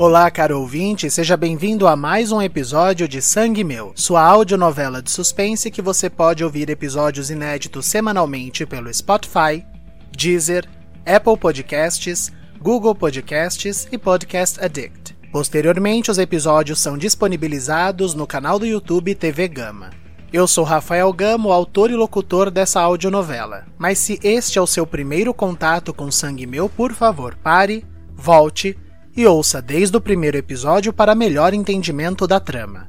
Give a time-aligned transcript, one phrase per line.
[0.00, 5.10] Olá, caro ouvinte, seja bem-vindo a mais um episódio de Sangue Meu, sua audionovela de
[5.10, 9.62] suspense que você pode ouvir episódios inéditos semanalmente pelo Spotify,
[10.10, 10.66] Deezer,
[11.04, 12.32] Apple Podcasts,
[12.62, 15.14] Google Podcasts e Podcast Addict.
[15.30, 19.90] Posteriormente, os episódios são disponibilizados no canal do YouTube TV Gama.
[20.32, 23.66] Eu sou Rafael Gama, autor e locutor dessa audionovela.
[23.76, 27.84] Mas se este é o seu primeiro contato com Sangue Meu, por favor, pare,
[28.16, 28.74] volte
[29.20, 32.88] e ouça desde o primeiro episódio para melhor entendimento da trama.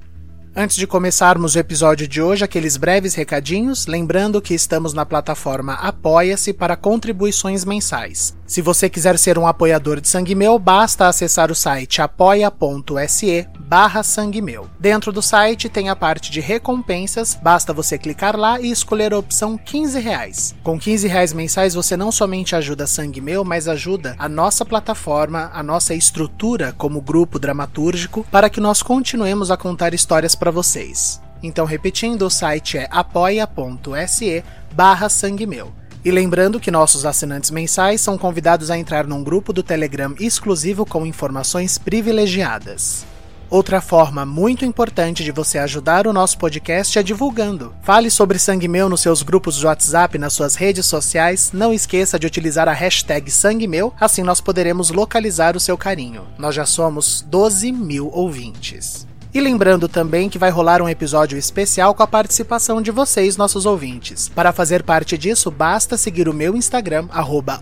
[0.55, 5.73] Antes de começarmos o episódio de hoje, aqueles breves recadinhos, lembrando que estamos na plataforma
[5.73, 8.33] Apoia-se para contribuições mensais.
[8.51, 14.03] Se você quiser ser um apoiador de Sangue Meu, basta acessar o site apoia.se barra
[14.03, 14.69] Sangue Meu.
[14.77, 19.17] Dentro do site tem a parte de recompensas, basta você clicar lá e escolher a
[19.17, 20.53] opção 15 reais.
[20.63, 25.49] Com 15 reais mensais você não somente ajuda Sangue Meu, mas ajuda a nossa plataforma,
[25.53, 31.21] a nossa estrutura como grupo dramatúrgico, para que nós continuemos a contar histórias para vocês.
[31.41, 35.80] Então, repetindo, o site é apoia.se barra Sangue Meu.
[36.03, 40.85] E lembrando que nossos assinantes mensais são convidados a entrar num grupo do Telegram exclusivo
[40.85, 43.05] com informações privilegiadas.
[43.51, 47.75] Outra forma muito importante de você ajudar o nosso podcast é divulgando.
[47.83, 51.51] Fale sobre Sangue Meu nos seus grupos de WhatsApp, nas suas redes sociais.
[51.53, 56.23] Não esqueça de utilizar a hashtag Sangue Meu, assim nós poderemos localizar o seu carinho.
[56.37, 59.05] Nós já somos 12 mil ouvintes.
[59.33, 63.65] E lembrando também que vai rolar um episódio especial com a participação de vocês, nossos
[63.65, 64.27] ouvintes.
[64.27, 67.61] Para fazer parte disso, basta seguir o meu Instagram, arroba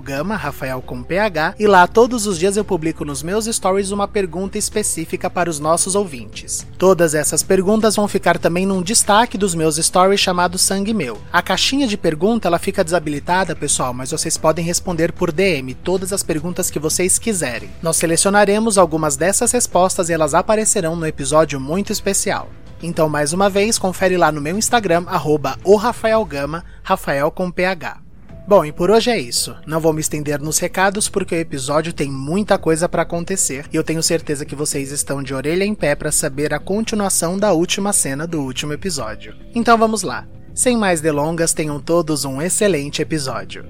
[0.00, 4.06] Gama, Rafael com PH, e lá todos os dias eu publico nos meus stories uma
[4.06, 6.64] pergunta específica para os nossos ouvintes.
[6.78, 11.18] Todas essas perguntas vão ficar também num destaque dos meus stories chamado Sangue Meu.
[11.32, 16.12] A caixinha de pergunta ela fica desabilitada, pessoal, mas vocês podem responder por DM todas
[16.12, 17.70] as perguntas que vocês quiserem.
[17.82, 22.48] Nós selecionaremos algumas dessas respostas e elas aparecerão no episódio muito especial.
[22.82, 28.00] Então, mais uma vez, confere lá no meu Instagram, arroba Rafaelgama, Rafael com PH.
[28.46, 29.54] Bom, e por hoje é isso.
[29.64, 33.76] Não vou me estender nos recados porque o episódio tem muita coisa para acontecer e
[33.76, 37.52] eu tenho certeza que vocês estão de orelha em pé para saber a continuação da
[37.52, 39.36] última cena do último episódio.
[39.54, 40.26] Então vamos lá.
[40.54, 43.64] Sem mais delongas, tenham todos um excelente episódio.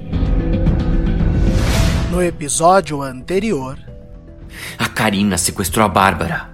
[2.10, 3.78] No episódio anterior,
[4.78, 6.50] a Karina sequestrou a Bárbara.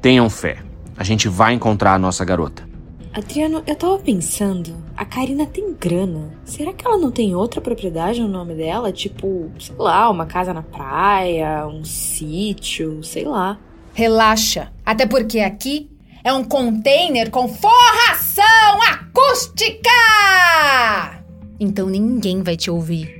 [0.00, 0.62] Tenham fé.
[0.96, 2.68] A gente vai encontrar a nossa garota.
[3.12, 6.30] Adriano, eu tava pensando, a Karina tem grana.
[6.44, 8.92] Será que ela não tem outra propriedade no nome dela?
[8.92, 13.58] Tipo, sei lá, uma casa na praia, um sítio, sei lá.
[13.92, 14.72] Relaxa.
[14.86, 15.90] Até porque aqui
[16.22, 18.44] é um container com forração
[18.88, 19.90] acústica!
[21.58, 23.12] Então ninguém vai te ouvir.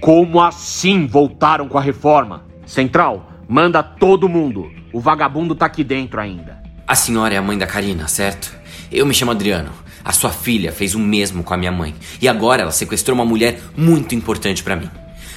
[0.00, 2.51] Como assim voltaram com a reforma?
[2.72, 4.70] Central, manda todo mundo.
[4.94, 6.58] O vagabundo tá aqui dentro ainda.
[6.86, 8.50] A senhora é a mãe da Karina, certo?
[8.90, 9.70] Eu me chamo Adriano.
[10.02, 11.94] A sua filha fez o mesmo com a minha mãe.
[12.18, 14.88] E agora ela sequestrou uma mulher muito importante para mim.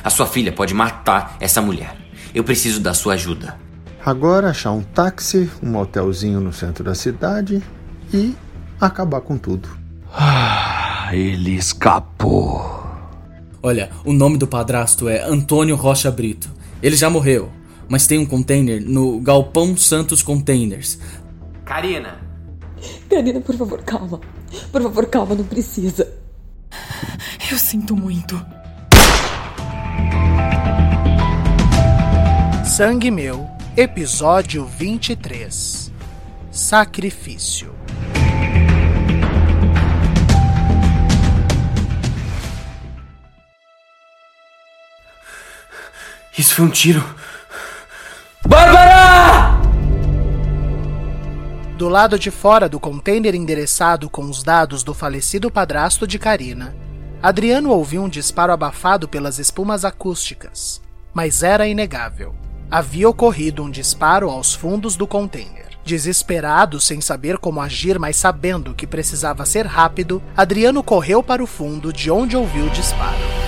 [0.01, 1.93] A sua filha pode matar essa mulher.
[2.33, 3.59] Eu preciso da sua ajuda.
[4.05, 7.61] Agora achar um táxi, um hotelzinho no centro da cidade
[8.13, 8.33] e
[8.79, 9.67] acabar com tudo.
[10.13, 12.81] Ah, ele escapou.
[13.61, 16.54] Olha, o nome do padrasto é Antônio Rocha Brito.
[16.85, 17.51] Ele já morreu,
[17.89, 20.99] mas tem um container no Galpão Santos Containers.
[21.65, 22.19] Karina!
[23.09, 24.21] Karina, por favor, calma.
[24.71, 26.07] Por favor, calma, não precisa.
[27.51, 28.39] Eu sinto muito.
[32.63, 35.91] Sangue Meu, episódio 23
[36.51, 37.74] Sacrifício.
[46.37, 47.03] Isso foi um tiro.
[48.45, 49.55] Bárbara!
[51.77, 56.75] Do lado de fora do container endereçado com os dados do falecido padrasto de Karina,
[57.21, 60.81] Adriano ouviu um disparo abafado pelas espumas acústicas.
[61.13, 62.35] Mas era inegável.
[62.69, 65.65] Havia ocorrido um disparo aos fundos do container.
[65.83, 71.47] Desesperado, sem saber como agir, mas sabendo que precisava ser rápido, Adriano correu para o
[71.47, 73.44] fundo de onde ouviu o disparo.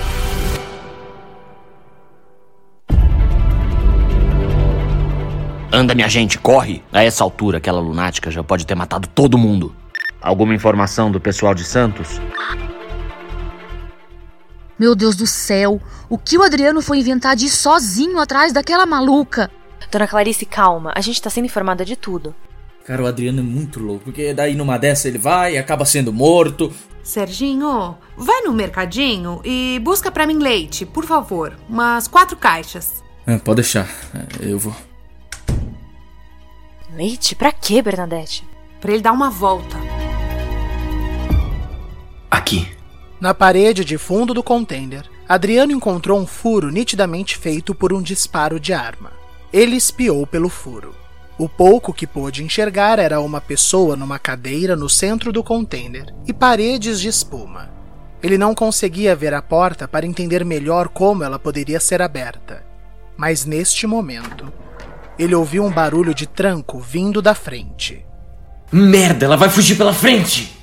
[5.70, 6.82] Anda, minha gente, corre!
[6.90, 9.76] A essa altura, aquela lunática já pode ter matado todo mundo.
[10.20, 12.18] Alguma informação do pessoal de Santos?
[14.78, 15.78] Meu Deus do céu!
[16.08, 19.50] O que o Adriano foi inventar de ir sozinho atrás daquela maluca?
[19.90, 20.90] Dona Clarice, calma.
[20.94, 22.34] A gente tá sendo informada de tudo.
[22.86, 26.10] Cara, o Adriano é muito louco, porque daí numa dessa ele vai e acaba sendo
[26.14, 26.72] morto.
[27.02, 31.58] Serginho, vai no mercadinho e busca pra mim leite, por favor.
[31.68, 33.04] Umas quatro caixas.
[33.26, 34.74] É, pode deixar, é, eu vou.
[36.94, 37.34] Leite?
[37.34, 38.44] Pra quê, Bernadette?
[38.80, 39.76] Pra ele dar uma volta.
[42.30, 42.68] Aqui.
[43.20, 48.60] Na parede de fundo do container, Adriano encontrou um furo nitidamente feito por um disparo
[48.60, 49.12] de arma.
[49.52, 50.94] Ele espiou pelo furo.
[51.36, 56.32] O pouco que pôde enxergar era uma pessoa numa cadeira no centro do container e
[56.32, 57.70] paredes de espuma.
[58.22, 62.64] Ele não conseguia ver a porta para entender melhor como ela poderia ser aberta.
[63.16, 64.52] Mas neste momento,
[65.18, 68.04] ele ouviu um barulho de tranco vindo da frente.
[68.70, 70.56] Merda, ela vai fugir pela frente!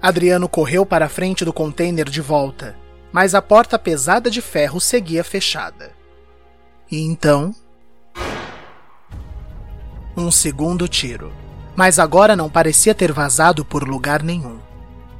[0.00, 2.76] Adriano correu para a frente do container de volta,
[3.12, 5.92] mas a porta pesada de ferro seguia fechada.
[6.90, 7.54] E então.
[10.16, 11.32] Um segundo tiro.
[11.74, 14.58] Mas agora não parecia ter vazado por lugar nenhum.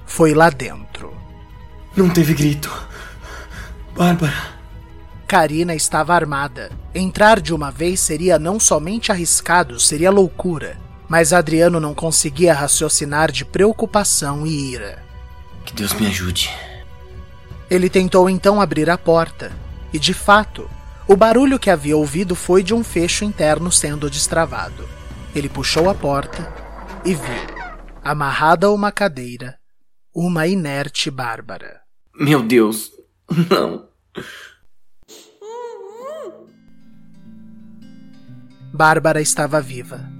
[0.04, 1.16] Foi lá dentro.
[1.96, 2.70] Não teve grito.
[3.96, 4.61] Bárbara.
[5.32, 6.70] Karina estava armada.
[6.94, 10.76] Entrar de uma vez seria não somente arriscado, seria loucura
[11.12, 15.04] mas Adriano não conseguia raciocinar de preocupação e ira.
[15.62, 16.50] Que Deus me ajude.
[17.68, 19.52] Ele tentou então abrir a porta,
[19.92, 20.70] e de fato,
[21.06, 24.88] o barulho que havia ouvido foi de um fecho interno sendo destravado.
[25.34, 26.50] Ele puxou a porta
[27.04, 27.46] e viu,
[28.02, 29.58] amarrada a uma cadeira,
[30.14, 31.82] uma inerte Bárbara.
[32.18, 32.90] Meu Deus,
[33.50, 33.86] não.
[38.72, 40.12] Bárbara estava viva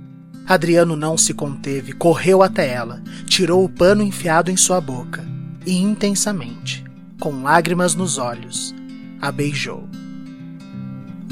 [0.47, 5.25] Adriano não se conteve, correu até ela, tirou o pano enfiado em sua boca
[5.65, 6.85] e intensamente,
[7.21, 8.75] com lágrimas nos olhos,
[9.21, 9.89] a beijou.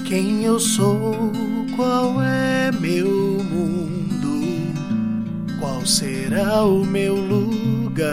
[0.06, 1.32] Quem eu sou?
[1.76, 3.08] Qual é meu
[3.44, 4.40] mundo?
[5.58, 8.08] Qual será o meu lugar?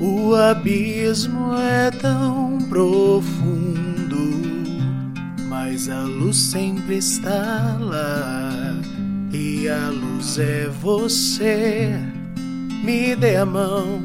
[0.00, 4.03] O abismo é tão profundo
[5.54, 8.74] mas a luz sempre está lá.
[9.32, 11.96] E a luz é você.
[12.82, 14.02] Me dê a mão,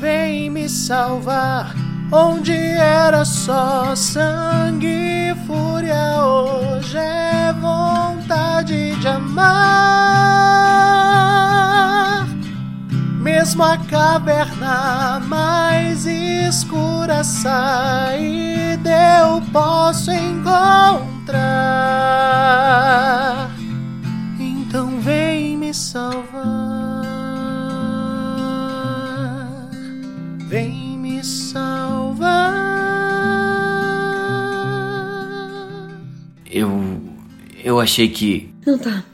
[0.00, 1.72] vem me salvar.
[2.10, 10.18] Onde era só sangue e fúria, hoje é vontade de amar.
[13.30, 18.90] Mesmo a caverna mais escura saída
[19.20, 21.36] eu posso encontrar.
[24.40, 27.04] Então vem me salvar.
[30.48, 32.54] Vem me salvar.
[36.50, 36.98] Eu.
[37.62, 38.50] Eu achei que.
[38.66, 39.04] Não tá.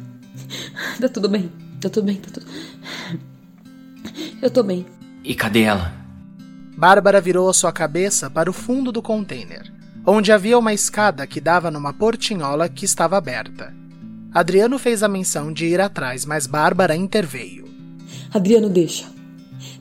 [1.01, 1.51] Tá tudo bem.
[1.81, 2.47] Tá tudo bem, tá tudo.
[4.45, 4.85] Eu tô bem.
[5.25, 5.91] E cadê ela?
[6.77, 9.73] Bárbara virou a sua cabeça para o fundo do container,
[10.07, 13.75] onde havia uma escada que dava numa portinhola que estava aberta.
[14.35, 17.65] Adriano fez a menção de ir atrás, mas Bárbara interveio.
[18.35, 19.07] Adriano, deixa.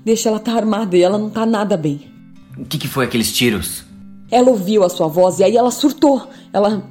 [0.05, 2.10] Deixa, ela tá armada e ela não tá nada bem.
[2.58, 3.84] O que, que foi aqueles tiros?
[4.32, 6.29] Ela ouviu a sua voz e aí ela surtou.
[6.53, 6.82] Ela.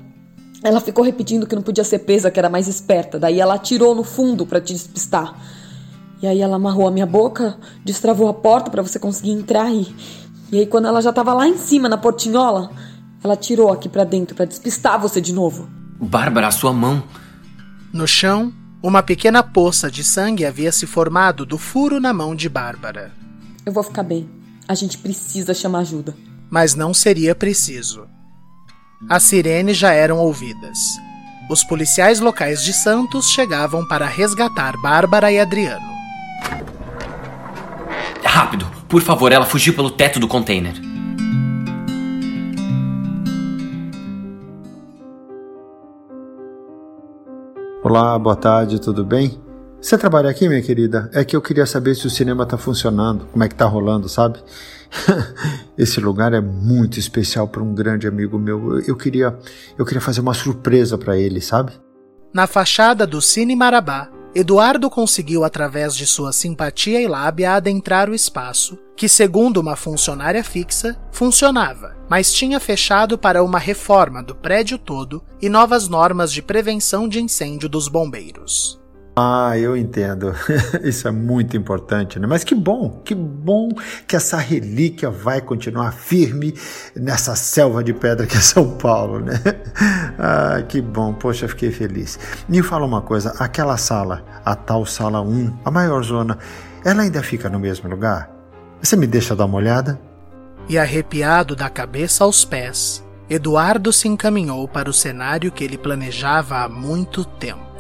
[0.62, 3.19] Ela ficou repetindo que não podia ser presa, que era mais esperta.
[3.19, 5.62] Daí ela atirou no fundo para te despistar.
[6.23, 9.95] E aí ela amarrou a minha boca, destravou a porta para você conseguir entrar e
[10.52, 12.71] e aí quando ela já tava lá em cima na portinhola,
[13.25, 15.67] ela tirou aqui para dentro para despistar você de novo.
[15.99, 17.02] Bárbara, a sua mão.
[17.91, 18.52] No chão,
[18.83, 23.12] uma pequena poça de sangue havia se formado do furo na mão de Bárbara.
[23.64, 24.29] Eu vou ficar bem.
[24.69, 26.14] A gente precisa chamar ajuda.
[26.50, 28.07] Mas não seria preciso.
[29.09, 30.79] As sirenes já eram ouvidas.
[31.49, 35.93] Os policiais locais de Santos chegavam para resgatar Bárbara e Adriano.
[38.25, 40.75] Rápido, por favor, ela fugiu pelo teto do container.
[47.83, 49.41] Olá, boa tarde, tudo bem?
[49.81, 51.11] Você trabalha aqui, minha querida?
[51.13, 54.09] É que eu queria saber se o cinema tá funcionando, como é que tá rolando,
[54.09, 54.39] sabe?
[55.77, 58.81] Esse lugar é muito especial para um grande amigo meu.
[58.87, 59.37] Eu queria,
[59.77, 61.73] eu queria fazer uma surpresa para ele, sabe?
[62.33, 68.15] Na fachada do Cine Marabá, Eduardo conseguiu, através de sua simpatia e lábia, adentrar o
[68.15, 74.79] espaço, que, segundo uma funcionária fixa, funcionava, mas tinha fechado para uma reforma do prédio
[74.79, 78.82] todo e novas normas de prevenção de incêndio dos bombeiros.
[79.14, 80.35] Ah, eu entendo.
[80.83, 82.26] Isso é muito importante, né?
[82.26, 83.69] Mas que bom, que bom
[84.07, 86.54] que essa relíquia vai continuar firme
[86.97, 89.35] nessa selva de pedra que é São Paulo, né?
[90.19, 91.12] Ah, que bom.
[91.12, 92.19] Poxa, fiquei feliz.
[92.49, 96.38] Me fala uma coisa, aquela sala, a tal sala 1, a maior zona,
[96.85, 98.31] ela ainda fica no mesmo lugar?
[98.81, 99.99] Você me deixa dar uma olhada?
[100.69, 106.59] E arrepiado da cabeça aos pés, Eduardo se encaminhou para o cenário que ele planejava
[106.59, 107.72] há muito tempo.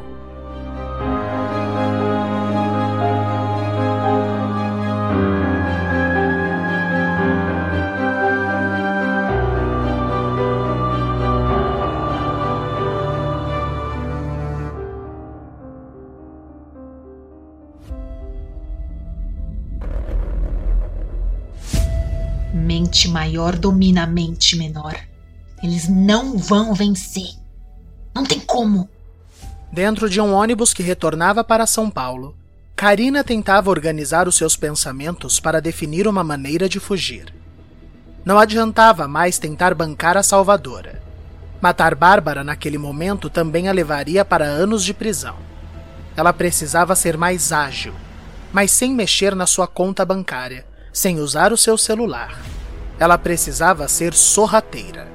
[22.52, 24.96] Mente maior domina a mente menor.
[25.62, 27.30] Eles não vão vencer.
[28.14, 28.88] Não tem como.
[29.72, 32.36] Dentro de um ônibus que retornava para São Paulo,
[32.76, 37.32] Karina tentava organizar os seus pensamentos para definir uma maneira de fugir.
[38.24, 41.00] Não adiantava mais tentar bancar a salvadora.
[41.60, 45.36] Matar Bárbara naquele momento também a levaria para anos de prisão.
[46.16, 47.94] Ela precisava ser mais ágil,
[48.52, 52.38] mas sem mexer na sua conta bancária, sem usar o seu celular.
[52.98, 55.10] Ela precisava ser sorrateira.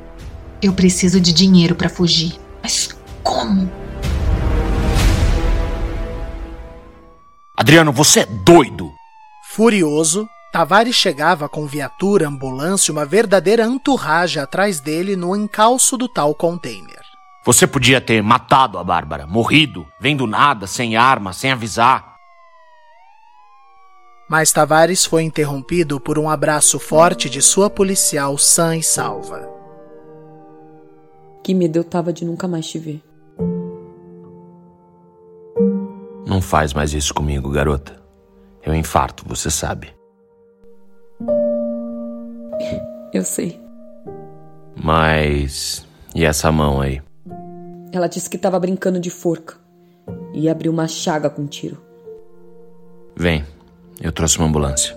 [0.61, 2.39] Eu preciso de dinheiro para fugir.
[2.63, 2.89] Mas
[3.23, 3.71] como?
[7.55, 8.91] Adriano, você é doido!
[9.49, 16.07] Furioso, Tavares chegava com viatura, ambulância e uma verdadeira entourage atrás dele no encalço do
[16.07, 17.01] tal container.
[17.45, 22.16] Você podia ter matado a Bárbara, morrido, vendo nada, sem arma, sem avisar.
[24.29, 29.49] Mas Tavares foi interrompido por um abraço forte de sua policial sã e salva.
[31.41, 33.01] Que medo eu tava de nunca mais te ver.
[36.25, 37.95] Não faz mais isso comigo, garota.
[38.61, 39.95] Eu infarto, você sabe.
[43.13, 43.57] Eu sei.
[44.75, 45.87] Mas.
[46.13, 47.01] E essa mão aí?
[47.93, 49.55] Ela disse que tava brincando de forca.
[50.33, 51.77] E abriu uma chaga com um tiro.
[53.15, 53.45] Vem,
[54.01, 54.95] eu trouxe uma ambulância.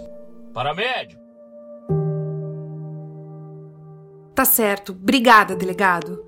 [0.53, 1.19] Paramédio!
[4.35, 4.93] Tá certo.
[4.93, 6.25] Obrigada, delegado.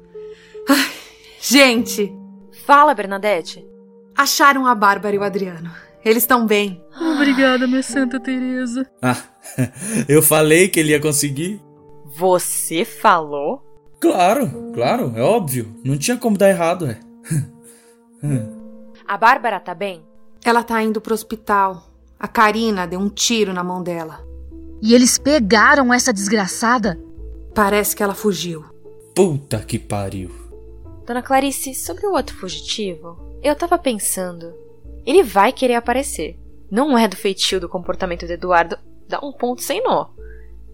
[0.68, 0.90] Ai,
[1.40, 2.12] gente,
[2.64, 3.66] Fala, Bernadette.
[4.16, 5.70] acharam a Bárbara e o Adriano.
[6.04, 6.84] Eles estão bem.
[7.14, 8.88] Obrigada, minha Santa Teresa.
[9.00, 9.16] Ah,
[10.08, 11.60] eu falei que ele ia conseguir.
[12.16, 13.62] Você falou?
[14.00, 15.74] Claro, claro, é óbvio.
[15.84, 16.98] Não tinha como dar errado, é.
[19.06, 20.04] A Bárbara tá bem?
[20.44, 21.82] Ela tá indo pro hospital.
[22.22, 24.24] A Karina deu um tiro na mão dela.
[24.80, 26.96] E eles pegaram essa desgraçada?
[27.52, 28.64] Parece que ela fugiu.
[29.12, 30.30] Puta que pariu.
[31.04, 34.54] Dona Clarice, sobre o outro fugitivo, eu tava pensando.
[35.04, 36.38] Ele vai querer aparecer.
[36.70, 40.06] Não é do feitio do comportamento do Eduardo dar um ponto sem nó.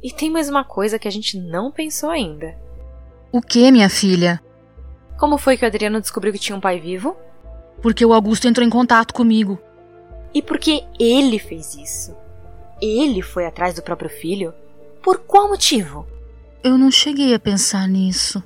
[0.02, 2.55] E tem mais uma coisa que a gente não pensou ainda.
[3.33, 4.38] O que, minha filha?
[5.19, 7.17] Como foi que o Adriano descobriu que tinha um pai vivo?
[7.81, 9.59] Porque o Augusto entrou em contato comigo.
[10.35, 12.16] E porque ele fez isso?
[12.80, 14.54] Ele foi atrás do próprio filho?
[15.02, 16.06] Por qual motivo?
[16.62, 18.42] Eu não cheguei a pensar nisso.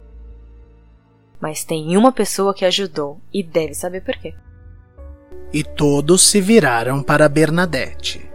[1.41, 4.35] Mas tem uma pessoa que ajudou e deve saber por quê.
[5.53, 8.31] E todos se viraram para Bernadette.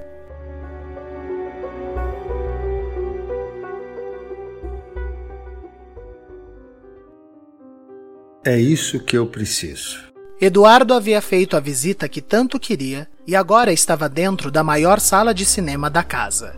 [8.45, 10.07] É isso que eu preciso.
[10.39, 15.33] Eduardo havia feito a visita que tanto queria e agora estava dentro da maior sala
[15.33, 16.55] de cinema da casa.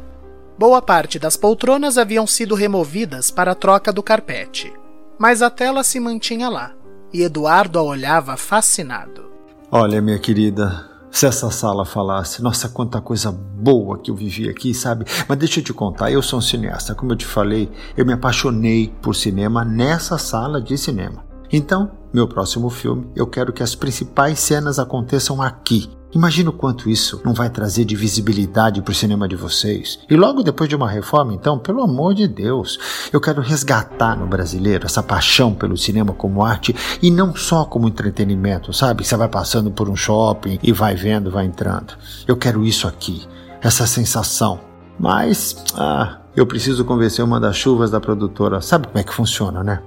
[0.58, 4.72] Boa parte das poltronas haviam sido removidas para a troca do carpete,
[5.18, 6.74] mas a tela se mantinha lá
[7.12, 9.30] e Eduardo a olhava fascinado.
[9.72, 14.74] Olha, minha querida, se essa sala falasse, nossa, quanta coisa boa que eu vivi aqui,
[14.74, 15.06] sabe?
[15.28, 18.14] Mas deixa eu te contar, eu sou um cineasta, como eu te falei, eu me
[18.14, 21.26] apaixonei por cinema nessa sala de cinema.
[21.52, 25.90] Então, meu próximo filme, eu quero que as principais cenas aconteçam aqui.
[26.12, 30.00] Imagina o quanto isso não vai trazer de visibilidade para o cinema de vocês.
[30.10, 32.80] E logo depois de uma reforma, então, pelo amor de Deus,
[33.14, 37.88] eu quero resgatar no brasileiro essa paixão pelo cinema como arte e não só como
[37.88, 39.06] entretenimento, sabe?
[39.06, 41.94] Você vai passando por um shopping e vai vendo, vai entrando.
[42.28, 43.28] Eu quero isso aqui,
[43.62, 44.60] essa sensação.
[45.00, 48.62] Mas, ah, eu preciso convencer uma das chuvas da produtora.
[48.62, 49.82] Sabe como é que funciona, né?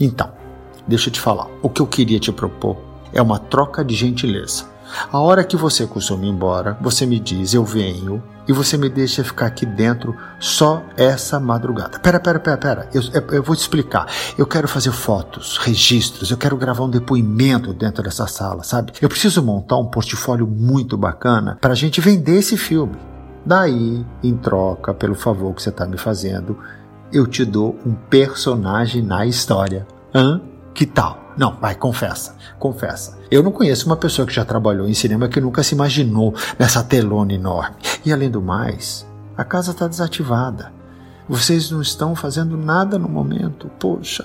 [0.00, 0.30] Então,
[0.86, 1.48] deixa eu te falar.
[1.62, 2.76] O que eu queria te propor
[3.12, 4.76] É uma troca de gentileza.
[5.12, 8.88] A hora que você costuma ir embora, você me diz, eu venho, e você me
[8.88, 11.98] deixa ficar aqui dentro só essa madrugada.
[11.98, 12.88] Pera, pera, pera, pera.
[12.94, 13.02] Eu,
[13.32, 14.06] eu, vou te explicar.
[14.38, 18.92] Eu quero fazer fotos, registros, eu quero gravar um depoimento dentro dessa sala, sabe?
[19.00, 22.96] Eu preciso montar um portfólio muito bacana para a gente vender esse filme.
[23.44, 26.58] Daí, em troca pelo favor que você está me fazendo,
[27.12, 29.86] eu te dou um personagem na história.
[30.14, 30.40] Hã?
[30.76, 31.32] Que tal?
[31.38, 33.18] Não, vai, confessa, confessa.
[33.30, 36.84] Eu não conheço uma pessoa que já trabalhou em cinema que nunca se imaginou nessa
[36.84, 37.76] telona enorme.
[38.04, 39.06] E além do mais,
[39.38, 40.70] a casa está desativada.
[41.26, 43.70] Vocês não estão fazendo nada no momento.
[43.78, 44.22] Poxa,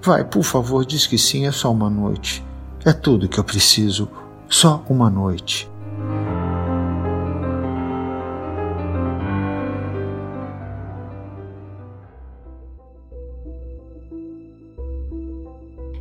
[0.00, 2.42] vai, por favor, diz que sim, é só uma noite.
[2.86, 4.08] É tudo que eu preciso,
[4.48, 5.70] só uma noite.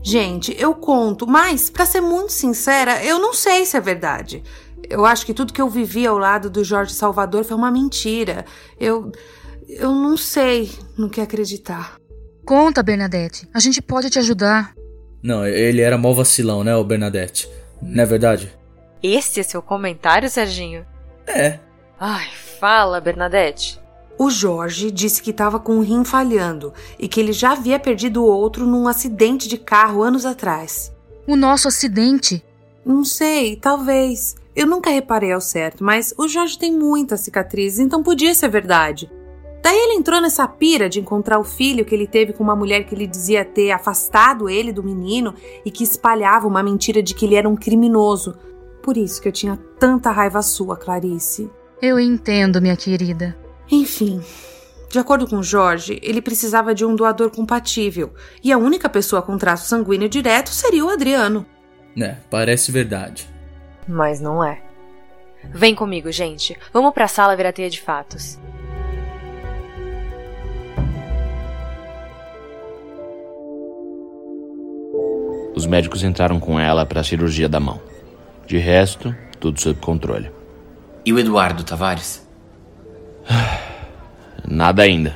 [0.03, 4.43] Gente, eu conto, mas, para ser muito sincera, eu não sei se é verdade.
[4.89, 8.46] Eu acho que tudo que eu vivi ao lado do Jorge Salvador foi uma mentira.
[8.79, 9.12] Eu.
[9.67, 11.96] Eu não sei no que acreditar.
[12.46, 13.48] Conta, Bernadette.
[13.53, 14.74] A gente pode te ajudar.
[15.24, 17.50] Não, ele era mó vacilão, né, o Bernadette?
[17.81, 18.51] Não é verdade?
[19.01, 20.86] Esse é seu comentário, Serginho?
[21.25, 21.60] É.
[22.00, 22.27] Ai,
[22.60, 23.79] fala, Bernadette.
[24.21, 28.23] O Jorge disse que estava com o rim falhando e que ele já havia perdido
[28.23, 30.93] outro num acidente de carro anos atrás.
[31.25, 32.45] O nosso acidente?
[32.85, 34.35] Não sei, talvez.
[34.55, 39.11] Eu nunca reparei ao certo, mas o Jorge tem muitas cicatrizes, então podia ser verdade.
[39.63, 42.85] Daí ele entrou nessa pira de encontrar o filho que ele teve com uma mulher
[42.85, 45.33] que ele dizia ter afastado ele do menino
[45.65, 48.37] e que espalhava uma mentira de que ele era um criminoso.
[48.83, 51.49] Por isso que eu tinha tanta raiva sua, Clarice.
[51.81, 53.35] Eu entendo, minha querida.
[53.71, 54.21] Enfim,
[54.91, 58.13] de acordo com Jorge, ele precisava de um doador compatível
[58.43, 61.45] e a única pessoa com traço sanguíneo direto seria o Adriano.
[61.97, 63.29] É, parece verdade.
[63.87, 64.61] Mas não é.
[65.53, 66.57] Vem comigo, gente.
[66.73, 68.37] Vamos pra sala ver a teia de fatos.
[75.55, 77.81] Os médicos entraram com ela para a cirurgia da mão.
[78.45, 80.29] De resto, tudo sob controle.
[81.05, 82.29] E o Eduardo Tavares?
[84.48, 85.15] Nada ainda.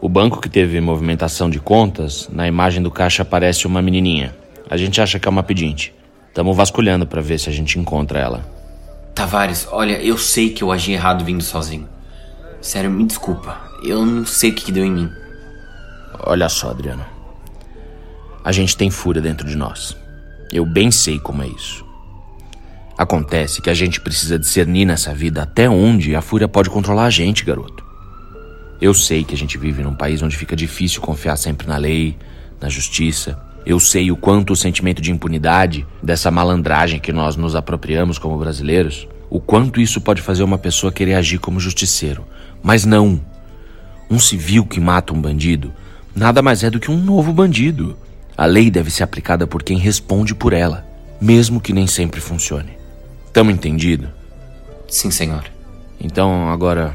[0.00, 4.34] O banco que teve movimentação de contas, na imagem do caixa aparece uma menininha.
[4.68, 5.94] A gente acha que é uma pedinte.
[6.28, 8.44] Estamos vasculhando para ver se a gente encontra ela.
[9.14, 11.88] Tavares, olha, eu sei que eu agi errado vindo sozinho.
[12.60, 13.60] Sério, me desculpa.
[13.84, 15.10] Eu não sei o que, que deu em mim.
[16.24, 17.04] Olha só, Adriano.
[18.44, 19.96] A gente tem fúria dentro de nós.
[20.52, 21.84] Eu bem sei como é isso.
[22.96, 27.10] Acontece que a gente precisa discernir nessa vida até onde a fúria pode controlar a
[27.10, 27.84] gente, garoto.
[28.80, 32.16] Eu sei que a gente vive num país onde fica difícil confiar sempre na lei,
[32.60, 33.38] na justiça.
[33.64, 38.38] Eu sei o quanto o sentimento de impunidade, dessa malandragem que nós nos apropriamos como
[38.38, 42.26] brasileiros, o quanto isso pode fazer uma pessoa querer agir como justiceiro.
[42.62, 43.20] Mas não.
[44.10, 45.72] Um civil que mata um bandido
[46.14, 47.96] nada mais é do que um novo bandido.
[48.36, 50.86] A lei deve ser aplicada por quem responde por ela,
[51.20, 52.81] mesmo que nem sempre funcione.
[53.32, 54.08] Tamo entendido?
[54.88, 55.44] Sim, senhor.
[56.00, 56.94] Então, agora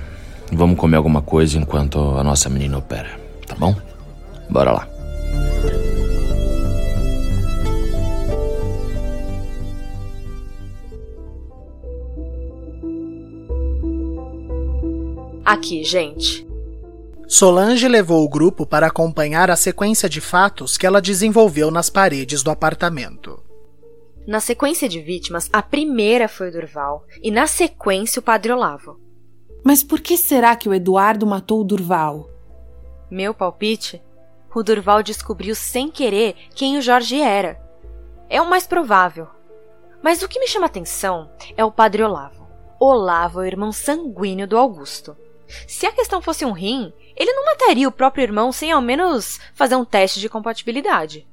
[0.51, 3.75] Vamos comer alguma coisa enquanto a nossa menina opera, tá bom?
[4.49, 4.87] Bora lá.
[15.43, 16.45] Aqui, gente.
[17.27, 22.41] Solange levou o grupo para acompanhar a sequência de fatos que ela desenvolveu nas paredes
[22.41, 23.46] do apartamento.
[24.27, 28.99] Na sequência de vítimas, a primeira foi o Durval e na sequência o Padre Olavo.
[29.63, 32.29] Mas por que será que o Eduardo matou o Durval?
[33.09, 34.03] Meu palpite?
[34.53, 37.57] O Durval descobriu sem querer quem o Jorge era.
[38.29, 39.29] É o mais provável.
[40.03, 42.45] Mas o que me chama atenção é o padre Olavo.
[42.77, 45.15] Olavo é o irmão sanguíneo do Augusto.
[45.65, 49.39] Se a questão fosse um rim, ele não mataria o próprio irmão sem ao menos
[49.53, 51.25] fazer um teste de compatibilidade.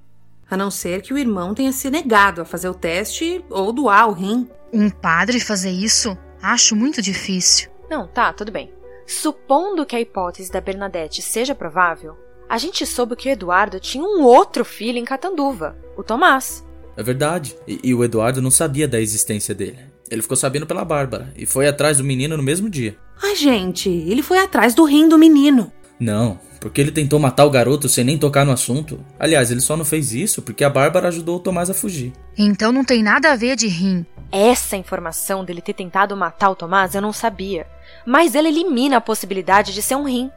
[0.51, 4.09] A não ser que o irmão tenha se negado a fazer o teste ou doar
[4.09, 4.49] o rim.
[4.73, 6.17] Um padre fazer isso?
[6.43, 7.71] Acho muito difícil.
[7.89, 8.73] Não, tá, tudo bem.
[9.07, 12.17] Supondo que a hipótese da Bernadette seja provável,
[12.49, 16.65] a gente soube que o Eduardo tinha um outro filho em Catanduva, o Tomás.
[16.97, 17.57] É verdade.
[17.67, 19.79] E, e, o Eduardo não sabia da existência dele.
[20.11, 22.97] Ele ficou sabendo pela Bárbara e foi atrás do menino no mesmo dia.
[23.23, 25.73] Ai, gente, ele foi atrás do rim do menino.
[25.99, 28.99] Não, porque ele tentou matar o garoto sem nem tocar no assunto.
[29.19, 32.13] Aliás, ele só não fez isso porque a Bárbara ajudou o Tomás a fugir.
[32.37, 34.05] Então não tem nada a ver de rim.
[34.33, 37.67] Essa informação dele ter tentado matar o Tomás eu não sabia
[38.05, 40.31] mas ele elimina a possibilidade de ser um rim.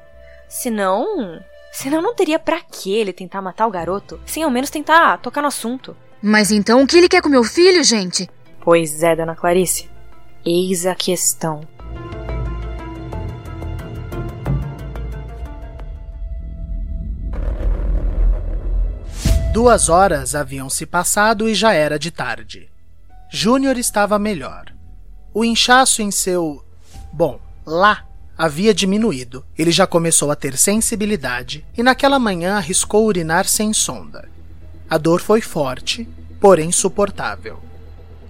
[0.48, 1.40] Senão.
[1.72, 5.42] Senão não teria para que ele tentar matar o garoto, sem ao menos tentar tocar
[5.42, 5.96] no assunto.
[6.22, 8.28] Mas então o que ele quer com meu filho, gente?
[8.62, 9.90] Pois é, dona Clarice.
[10.46, 11.62] Eis a questão.
[19.58, 22.70] Duas horas haviam se passado e já era de tarde.
[23.28, 24.72] Júnior estava melhor.
[25.34, 26.64] O inchaço em seu.
[27.12, 28.06] Bom, lá
[28.38, 29.44] havia diminuído.
[29.58, 34.30] Ele já começou a ter sensibilidade e naquela manhã arriscou urinar sem sonda.
[34.88, 36.08] A dor foi forte,
[36.40, 37.60] porém suportável.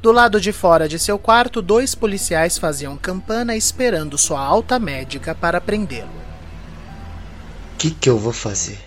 [0.01, 5.35] Do lado de fora de seu quarto, dois policiais faziam campana esperando sua alta médica
[5.35, 6.07] para prendê-lo.
[7.73, 8.86] O que, que eu vou fazer?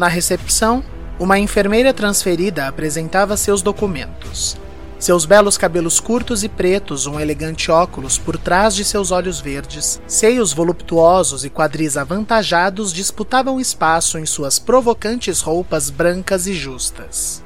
[0.00, 0.82] Na recepção,
[1.18, 4.56] uma enfermeira transferida apresentava seus documentos.
[4.98, 10.00] Seus belos cabelos curtos e pretos, um elegante óculos por trás de seus olhos verdes,
[10.06, 17.44] seios voluptuosos e quadris avantajados disputavam espaço em suas provocantes roupas brancas e justas.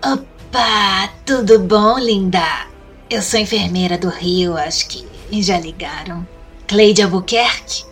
[0.00, 2.68] Opa, tudo bom, linda?
[3.10, 5.04] Eu sou enfermeira do Rio, acho que
[5.42, 6.24] já ligaram.
[6.68, 7.84] Cleide Albuquerque?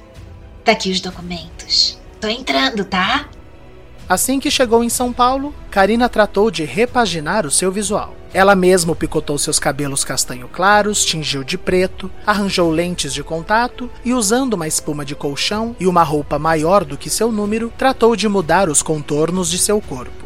[0.65, 1.99] Tá aqui os documentos.
[2.21, 3.29] Tô entrando, tá?
[4.09, 8.15] Assim que chegou em São Paulo, Karina tratou de repaginar o seu visual.
[8.35, 14.15] Ela mesma picotou seus cabelos castanho claros, tingiu de preto, arranjou lentes de contato e,
[14.15, 18.29] usando uma espuma de colchão e uma roupa maior do que seu número, tratou de
[18.29, 20.22] mudar os contornos de seu corpo.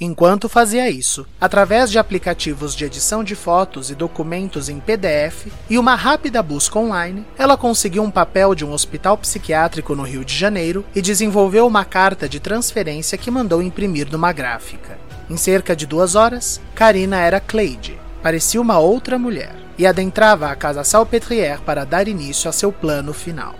[0.00, 5.78] Enquanto fazia isso, através de aplicativos de edição de fotos e documentos em PDF e
[5.78, 10.36] uma rápida busca online, ela conseguiu um papel de um hospital psiquiátrico no Rio de
[10.36, 14.98] Janeiro e desenvolveu uma carta de transferência que mandou imprimir numa gráfica.
[15.30, 17.98] Em cerca de duas horas, Karina era Cleide.
[18.22, 23.12] Parecia uma outra mulher e adentrava a casa Salpetrière para dar início a seu plano
[23.12, 23.54] final.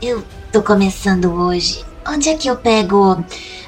[0.00, 0.22] Eu
[0.52, 1.84] tô começando hoje.
[2.08, 3.24] Onde é que eu pego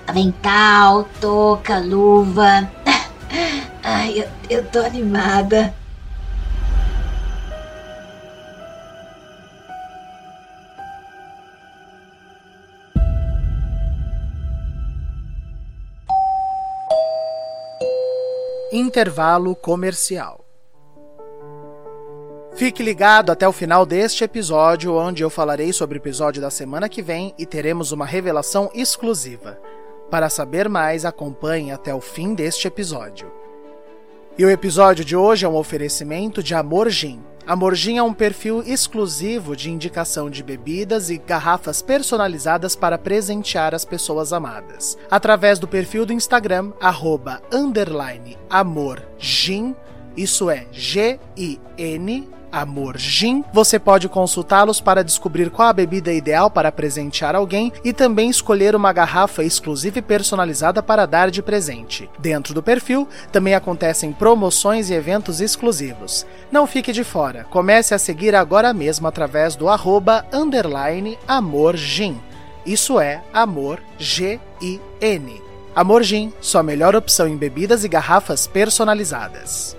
[0.07, 2.71] avental, touca, luva?
[3.83, 5.75] Ai, eu, eu tô animada.
[18.73, 20.48] Intervalo comercial.
[22.59, 26.89] Fique ligado até o final deste episódio, onde eu falarei sobre o episódio da semana
[26.89, 29.57] que vem e teremos uma revelação exclusiva.
[30.11, 33.31] Para saber mais, acompanhe até o fim deste episódio.
[34.37, 37.23] E o episódio de hoje é um oferecimento de Amor Gin.
[37.47, 43.73] Amor Gin é um perfil exclusivo de indicação de bebidas e garrafas personalizadas para presentear
[43.73, 44.99] as pessoas amadas.
[45.09, 47.41] Através do perfil do Instagram, arroba,
[48.51, 49.77] amorgin,
[50.17, 53.45] isso é G-I-N, Amor Gin.
[53.53, 58.75] Você pode consultá-los para descobrir qual a bebida ideal para presentear alguém e também escolher
[58.75, 62.09] uma garrafa exclusiva e personalizada para dar de presente.
[62.19, 66.27] Dentro do perfil também acontecem promoções e eventos exclusivos.
[66.51, 67.45] Não fique de fora.
[67.51, 72.19] Comece a seguir agora mesmo através do arroba underline Amor Gin.
[72.65, 75.43] Isso é Amor G-I-N.
[75.75, 79.77] Amor Gin, sua melhor opção em bebidas e garrafas personalizadas.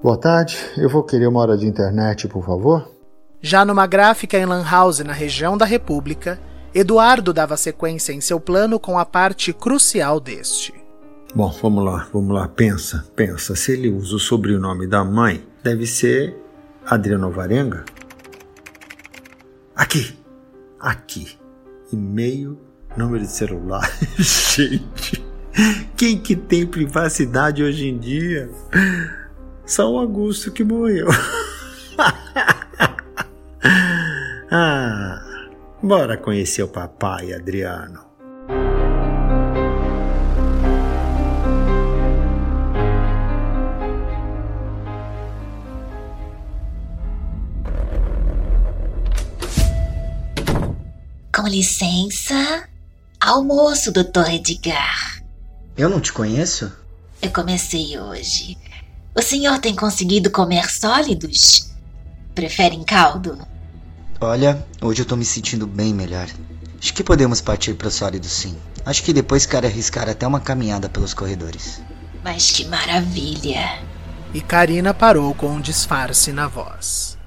[0.00, 2.88] Boa tarde, eu vou querer uma hora de internet, por favor.
[3.40, 6.38] Já numa gráfica em Lan House, na região da República,
[6.72, 10.72] Eduardo dava sequência em seu plano com a parte crucial deste.
[11.34, 13.56] Bom, vamos lá, vamos lá, pensa, pensa.
[13.56, 16.36] Se ele usa o sobrenome da mãe, deve ser
[16.86, 17.84] Adriano Varenga?
[19.74, 20.16] Aqui,
[20.78, 21.36] aqui.
[21.92, 22.56] E-mail,
[22.96, 23.90] número de celular.
[24.16, 25.26] Gente,
[25.96, 28.48] quem que tem privacidade hoje em dia?
[29.68, 31.08] Só o Augusto que morreu.
[34.50, 35.22] ah,
[35.82, 38.00] bora conhecer o papai, Adriano.
[51.30, 52.66] Com licença.
[53.20, 55.22] Almoço, doutor Edgar.
[55.76, 56.72] Eu não te conheço?
[57.20, 58.56] Eu comecei hoje.
[59.14, 61.72] O senhor tem conseguido comer sólidos?
[62.34, 63.38] Prefere em caldo?
[64.20, 66.28] Olha, hoje eu tô me sentindo bem melhor.
[66.80, 68.56] Acho que podemos partir pro sólido sim.
[68.84, 71.80] Acho que depois quero arriscar até uma caminhada pelos corredores.
[72.22, 73.80] Mas que maravilha!
[74.32, 77.18] E Karina parou com um disfarce na voz.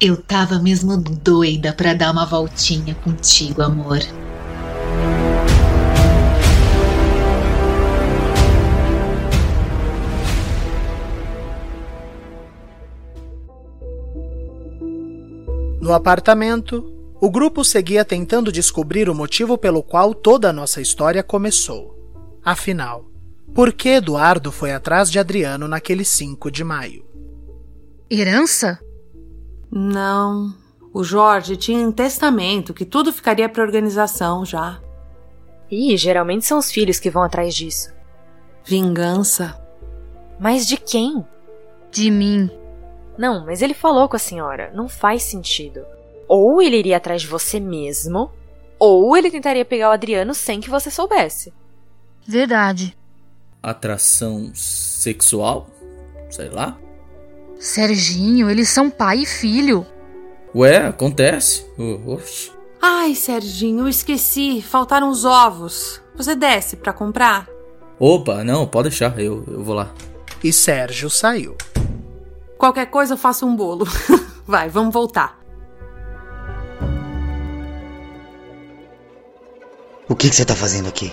[0.00, 4.00] Eu tava mesmo doida pra dar uma voltinha contigo, amor.
[15.88, 21.22] No apartamento, o grupo seguia tentando descobrir o motivo pelo qual toda a nossa história
[21.22, 21.96] começou.
[22.44, 23.06] Afinal,
[23.54, 27.06] por que Eduardo foi atrás de Adriano naquele 5 de maio?
[28.10, 28.78] Herança?
[29.72, 30.54] Não.
[30.92, 34.78] O Jorge tinha um testamento que tudo ficaria para organização já.
[35.70, 37.94] Ih, geralmente são os filhos que vão atrás disso.
[38.62, 39.58] Vingança.
[40.38, 41.24] Mas de quem?
[41.90, 42.50] De mim.
[43.18, 44.70] Não, mas ele falou com a senhora.
[44.72, 45.84] Não faz sentido.
[46.28, 48.30] Ou ele iria atrás de você mesmo,
[48.78, 51.52] ou ele tentaria pegar o Adriano sem que você soubesse.
[52.26, 52.96] Verdade.
[53.62, 55.68] Atração sexual?
[56.30, 56.78] Sei lá.
[57.58, 59.84] Serginho, eles são pai e filho.
[60.54, 61.66] Ué, acontece.
[62.06, 62.52] Oxi.
[62.80, 64.62] Ai, Serginho, eu esqueci.
[64.62, 66.00] Faltaram os ovos.
[66.14, 67.48] Você desce para comprar?
[67.98, 69.92] Opa, não, pode deixar, eu, eu vou lá.
[70.44, 71.56] E Sérgio saiu.
[72.58, 73.86] Qualquer coisa eu faço um bolo.
[74.44, 75.38] Vai, vamos voltar.
[80.08, 81.12] O que, que você tá fazendo aqui?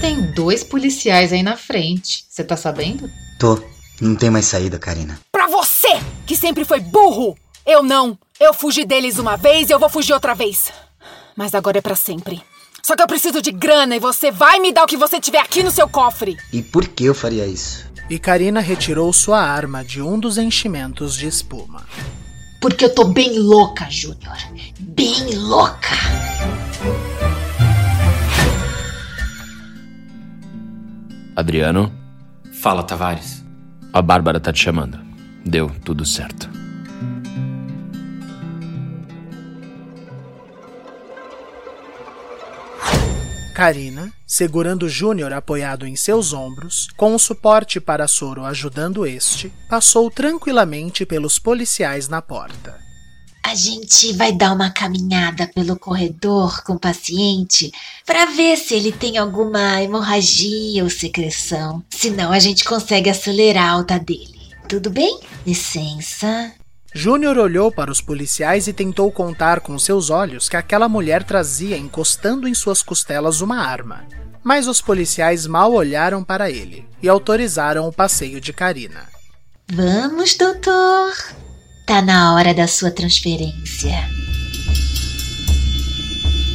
[0.00, 2.24] Tem dois policiais aí na frente.
[2.28, 3.08] Você tá sabendo?
[3.38, 3.62] Tô.
[4.00, 5.20] Não tem mais saída, Karina.
[5.30, 7.36] Pra você, que sempre foi burro!
[7.66, 8.18] Eu não.
[8.40, 10.72] Eu fugi deles uma vez e eu vou fugir outra vez.
[11.36, 12.42] Mas agora é para sempre.
[12.82, 15.40] Só que eu preciso de grana e você vai me dar o que você tiver
[15.40, 16.38] aqui no seu cofre.
[16.50, 17.89] E por que eu faria isso?
[18.10, 21.86] E Karina retirou sua arma de um dos enchimentos de espuma.
[22.60, 24.36] Porque eu tô bem louca, Júnior.
[24.80, 25.94] Bem louca.
[31.36, 31.92] Adriano,
[32.60, 33.44] Fala, Tavares.
[33.92, 34.98] a Bárbara tá te chamando.
[35.46, 36.50] Deu tudo certo.
[43.50, 50.10] Karina, segurando Júnior apoiado em seus ombros, com o suporte para Soro ajudando este, passou
[50.10, 52.78] tranquilamente pelos policiais na porta.
[53.42, 57.72] A gente vai dar uma caminhada pelo corredor com o paciente
[58.06, 61.82] para ver se ele tem alguma hemorragia ou secreção.
[61.90, 64.38] Senão a gente consegue acelerar a alta dele.
[64.68, 65.18] Tudo bem?
[65.44, 66.52] Licença.
[66.92, 71.76] Júnior olhou para os policiais e tentou contar com seus olhos que aquela mulher trazia
[71.76, 74.04] encostando em suas costelas uma arma.
[74.42, 79.08] Mas os policiais mal olharam para ele e autorizaram o passeio de Karina.
[79.70, 81.12] Vamos, doutor.
[81.86, 84.08] Tá na hora da sua transferência.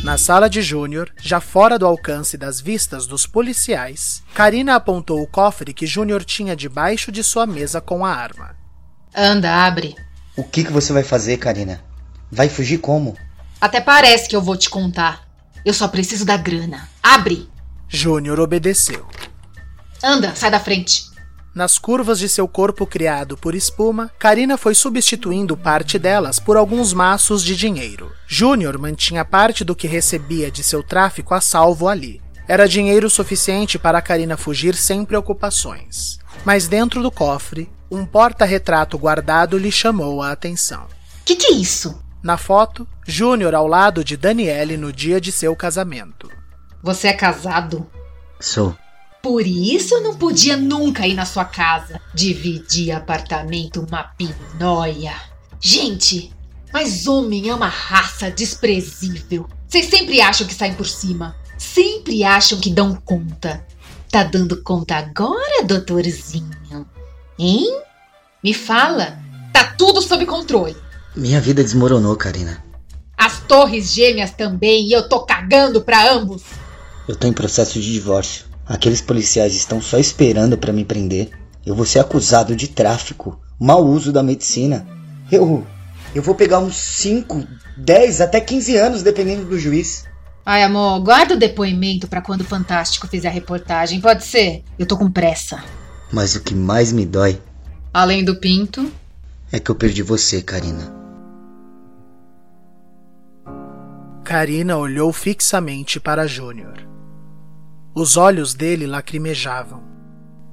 [0.03, 5.27] Na sala de Júnior, já fora do alcance das vistas dos policiais, Karina apontou o
[5.27, 8.55] cofre que Júnior tinha debaixo de sua mesa com a arma.
[9.15, 9.95] Anda, abre.
[10.35, 11.83] O que, que você vai fazer, Karina?
[12.31, 13.15] Vai fugir como?
[13.59, 15.25] Até parece que eu vou te contar.
[15.63, 16.89] Eu só preciso da grana.
[17.01, 17.49] Abre!
[17.87, 19.07] Júnior obedeceu.
[20.03, 21.05] Anda, sai da frente.
[21.55, 26.91] Nas curvas de seu corpo criado por espuma, Karina foi substituindo parte delas por alguns
[26.91, 28.11] maços de dinheiro.
[28.27, 32.21] Júnior mantinha parte do que recebia de seu tráfico a salvo ali.
[32.45, 36.19] Era dinheiro suficiente para Karina fugir sem preocupações.
[36.43, 40.87] Mas dentro do cofre, um porta-retrato guardado lhe chamou a atenção.
[41.23, 42.01] Que que é isso?
[42.21, 46.29] Na foto, Júnior ao lado de Daniele no dia de seu casamento.
[46.81, 47.89] Você é casado?
[48.39, 48.75] Sou.
[49.21, 51.99] Por isso eu não podia nunca ir na sua casa.
[52.13, 55.15] Dividir apartamento, uma pinóia.
[55.59, 56.31] Gente,
[56.71, 59.47] mas homem é uma raça desprezível.
[59.67, 61.35] Vocês sempre acham que saem por cima.
[61.57, 63.65] Sempre acham que dão conta.
[64.11, 66.64] Tá dando conta agora, doutorzinho?
[67.37, 67.81] Hein?
[68.43, 69.17] Me fala.
[69.51, 70.75] Tá tudo sob controle.
[71.15, 72.63] Minha vida desmoronou, Karina.
[73.17, 76.43] As torres gêmeas também e eu tô cagando pra ambos.
[77.07, 78.45] Eu tô em processo de divórcio.
[78.65, 81.29] Aqueles policiais estão só esperando para me prender.
[81.65, 84.87] Eu vou ser acusado de tráfico, mau uso da medicina.
[85.31, 85.65] Eu.
[86.13, 87.45] Eu vou pegar uns 5,
[87.77, 90.05] 10, até 15 anos, dependendo do juiz.
[90.45, 94.63] Ai, amor, guarda o depoimento pra quando o Fantástico fizer a reportagem, pode ser?
[94.77, 95.63] Eu tô com pressa.
[96.11, 97.41] Mas o que mais me dói
[97.97, 98.91] Além do pinto,
[99.49, 100.93] é que eu perdi você, Karina.
[104.21, 106.85] Karina olhou fixamente para Júnior.
[107.95, 109.81] Os olhos dele lacrimejavam.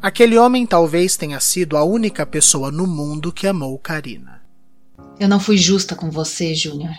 [0.01, 4.41] Aquele homem talvez tenha sido a única pessoa no mundo que amou Karina.
[5.19, 6.95] eu não fui justa com você, Júnior.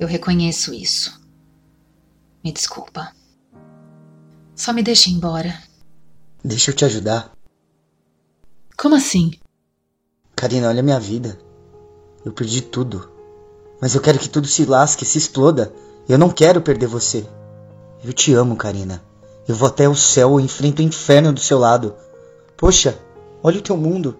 [0.00, 1.20] Eu reconheço isso.
[2.42, 3.12] Me desculpa.
[4.56, 5.67] Só me deixe embora.
[6.48, 7.30] Deixa eu te ajudar.
[8.74, 9.32] Como assim?
[10.34, 11.38] Karina, olha a minha vida.
[12.24, 13.10] Eu perdi tudo.
[13.82, 15.70] Mas eu quero que tudo se lasque, se exploda.
[16.08, 17.26] Eu não quero perder você.
[18.02, 19.04] Eu te amo, Karina.
[19.46, 21.94] Eu vou até o céu, enfrento o inferno do seu lado.
[22.56, 22.98] Poxa,
[23.42, 24.16] olha o teu mundo.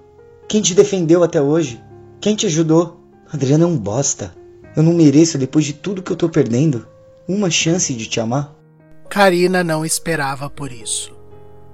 [0.46, 1.82] Quem te defendeu até hoje?
[2.20, 3.00] Quem te ajudou?
[3.32, 4.34] Adriano é um bosta.
[4.76, 6.86] Eu não mereço, depois de tudo que eu tô perdendo,
[7.26, 8.54] uma chance de te amar.
[9.08, 11.16] Karina não esperava por isso.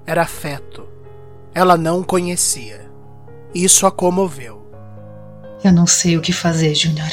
[0.05, 0.87] Era afeto.
[1.53, 2.89] Ela não conhecia.
[3.53, 4.69] Isso a comoveu.
[5.63, 7.09] Eu não sei o que fazer, Júnior.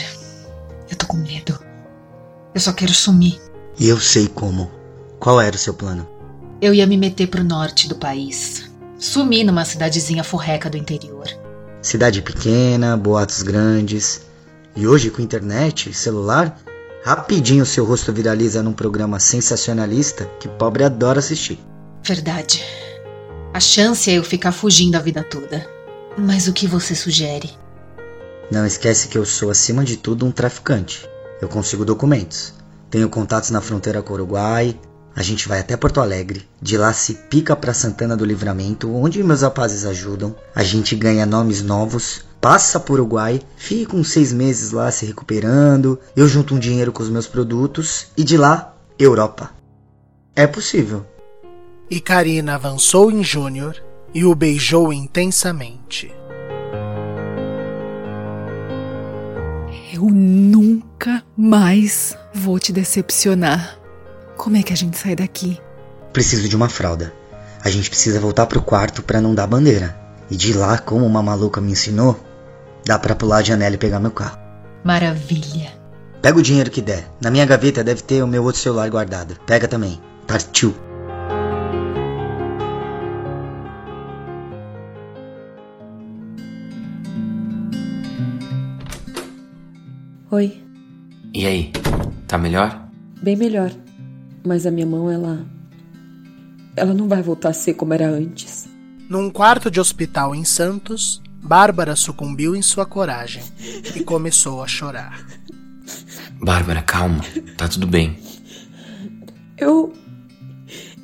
[0.90, 1.58] Eu tô com medo.
[2.54, 3.40] Eu só quero sumir.
[3.78, 4.70] E eu sei como.
[5.18, 6.06] Qual era o seu plano?
[6.60, 8.70] Eu ia me meter pro norte do país.
[8.98, 11.26] Sumir numa cidadezinha forreca do interior.
[11.80, 14.26] Cidade pequena, boatos grandes.
[14.76, 16.60] E hoje, com internet, celular,
[17.04, 21.58] rapidinho seu rosto viraliza num programa sensacionalista que pobre adora assistir.
[22.04, 22.64] Verdade.
[23.54, 25.64] A chance é eu ficar fugindo a vida toda.
[26.18, 27.50] Mas o que você sugere?
[28.50, 31.08] Não esquece que eu sou, acima de tudo, um traficante.
[31.40, 32.54] Eu consigo documentos.
[32.90, 34.78] Tenho contatos na fronteira com o Uruguai.
[35.14, 36.46] A gente vai até Porto Alegre.
[36.60, 40.34] De lá se pica para Santana do Livramento, onde meus rapazes ajudam.
[40.54, 42.24] A gente ganha nomes novos.
[42.40, 45.98] Passa por Uruguai, fica uns seis meses lá se recuperando.
[46.16, 48.08] Eu junto um dinheiro com os meus produtos.
[48.16, 49.50] E de lá, Europa.
[50.34, 51.06] É possível.
[51.92, 53.76] E Karina avançou em Júnior
[54.14, 56.10] e o beijou intensamente.
[59.92, 63.78] Eu nunca mais vou te decepcionar.
[64.38, 65.60] Como é que a gente sai daqui?
[66.14, 67.12] Preciso de uma fralda.
[67.62, 69.94] A gente precisa voltar pro quarto para não dar bandeira.
[70.30, 72.18] E de lá, como uma maluca me ensinou,
[72.86, 74.38] dá para pular a janela e pegar meu carro.
[74.82, 75.74] Maravilha.
[76.22, 77.04] Pega o dinheiro que der.
[77.20, 79.36] Na minha gaveta deve ter o meu outro celular guardado.
[79.44, 80.00] Pega também.
[80.26, 80.74] Partiu.
[90.32, 90.64] Oi.
[91.34, 91.70] E aí,
[92.26, 92.88] tá melhor?
[93.22, 93.70] Bem melhor.
[94.42, 95.44] Mas a minha mão, ela.
[96.74, 98.66] Ela não vai voltar a ser como era antes.
[99.10, 103.42] Num quarto de hospital em Santos, Bárbara sucumbiu em sua coragem
[103.94, 105.22] e começou a chorar.
[106.42, 107.20] Bárbara, calma.
[107.58, 108.16] Tá tudo bem.
[109.58, 109.92] Eu.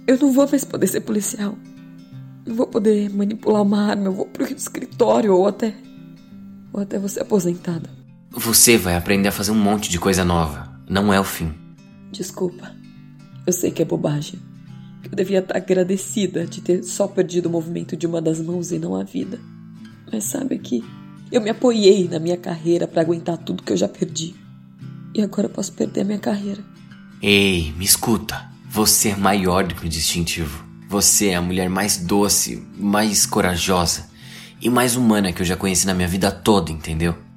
[0.07, 1.55] Eu não vou mais poder ser policial.
[2.47, 4.07] Não vou poder manipular uma arma.
[4.07, 5.75] Eu vou pro escritório ou até.
[6.73, 7.98] Ou até você aposentada.
[8.31, 10.71] Você vai aprender a fazer um monte de coisa nova.
[10.89, 11.53] Não é o fim.
[12.13, 12.71] Desculpa.
[13.47, 14.39] Eu sei que é bobagem.
[15.03, 18.79] Eu devia estar agradecida de ter só perdido o movimento de uma das mãos e
[18.79, 19.41] não a vida.
[20.13, 20.85] Mas sabe que
[21.33, 24.35] eu me apoiei na minha carreira para aguentar tudo que eu já perdi.
[25.15, 26.63] E agora eu posso perder a minha carreira.
[27.23, 28.47] Ei, me escuta.
[28.69, 30.65] Você é maior do que o distintivo.
[30.89, 34.07] Você é a mulher mais doce, mais corajosa
[34.61, 37.28] e mais humana que eu já conheci na minha vida toda, entendeu?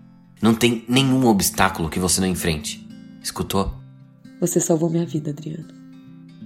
[0.41, 2.87] Não tem nenhum obstáculo que você não enfrente.
[3.21, 3.73] Escutou?
[4.39, 5.67] Você salvou minha vida, Adriano.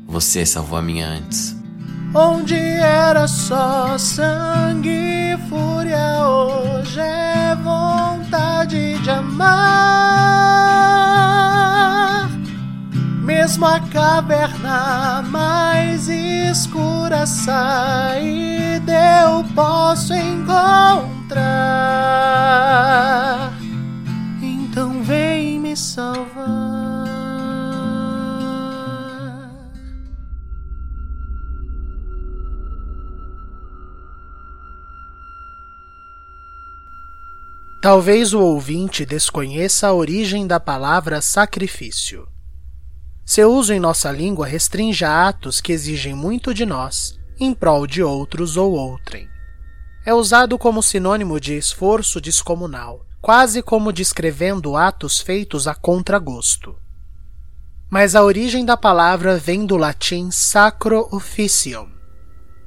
[0.05, 1.55] Você salvou a minha antes.
[2.13, 9.55] Onde era só sangue e fúria, hoje é vontade de amar.
[13.23, 21.15] Mesmo a caverna mais escura saída eu posso encontrar.
[25.95, 27.05] Salvar.
[37.81, 42.27] Talvez o ouvinte desconheça a origem da palavra sacrifício.
[43.25, 47.87] Seu uso em nossa língua restringe a atos que exigem muito de nós, em prol
[47.87, 49.29] de outros ou outrem.
[50.05, 56.75] É usado como sinônimo de esforço descomunal, quase como descrevendo atos feitos a contragosto.
[57.89, 61.89] Mas a origem da palavra vem do latim sacro officium,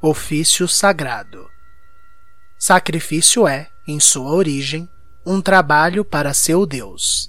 [0.02, 1.46] ofício sagrado.
[2.58, 4.88] Sacrifício é, em sua origem,
[5.24, 7.28] um trabalho para seu Deus.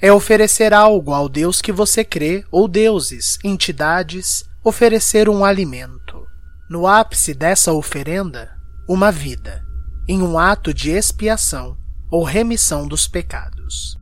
[0.00, 6.26] É oferecer algo ao Deus que você crê, ou deuses, entidades, oferecer um alimento.
[6.70, 8.50] No ápice dessa oferenda,
[8.88, 9.62] uma vida,
[10.08, 11.81] em um ato de expiação
[12.12, 13.98] ou remissão dos pecados.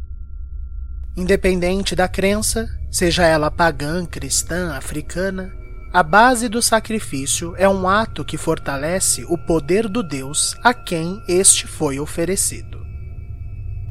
[1.16, 5.52] Independente da crença, seja ela pagã, cristã, africana,
[5.92, 11.22] a base do sacrifício é um ato que fortalece o poder do Deus a quem
[11.28, 12.80] este foi oferecido.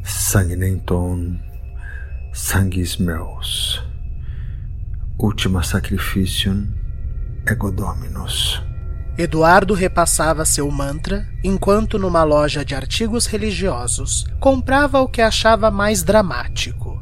[0.04, 1.40] Sanguinenton,
[2.34, 3.82] sanguis meus,
[5.18, 6.68] ultima sacrificium
[7.48, 8.69] ego dominus.
[9.20, 16.04] Eduardo repassava seu mantra enquanto, numa loja de artigos religiosos, comprava o que achava mais
[16.04, 16.98] dramático.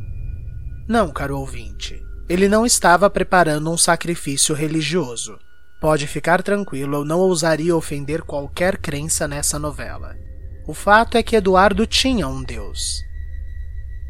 [0.88, 5.38] Não, caro ouvinte, ele não estava preparando um sacrifício religioso.
[5.80, 10.16] Pode ficar tranquilo, eu não ousaria ofender qualquer crença nessa novela.
[10.68, 13.06] O fato é que Eduardo tinha um Deus.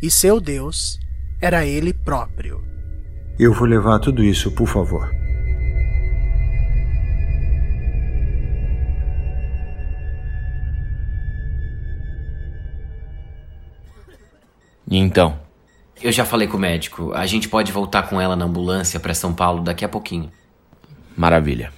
[0.01, 0.97] e seu Deus
[1.41, 2.63] era ele próprio.
[3.37, 5.11] Eu vou levar tudo isso, por favor.
[14.89, 15.37] E então?
[16.01, 17.11] Eu já falei com o médico.
[17.13, 20.31] A gente pode voltar com ela na ambulância para São Paulo daqui a pouquinho.
[21.15, 21.71] Maravilha.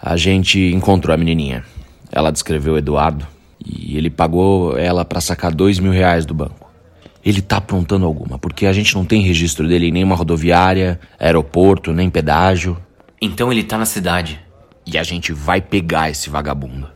[0.00, 1.64] A gente encontrou a menininha.
[2.12, 3.26] Ela descreveu o Eduardo
[3.64, 6.70] e ele pagou ela para sacar dois mil reais do banco.
[7.24, 11.92] Ele tá aprontando alguma, porque a gente não tem registro dele em nenhuma rodoviária, aeroporto,
[11.92, 12.76] nem pedágio.
[13.20, 14.38] Então ele tá na cidade.
[14.86, 16.93] E a gente vai pegar esse vagabundo.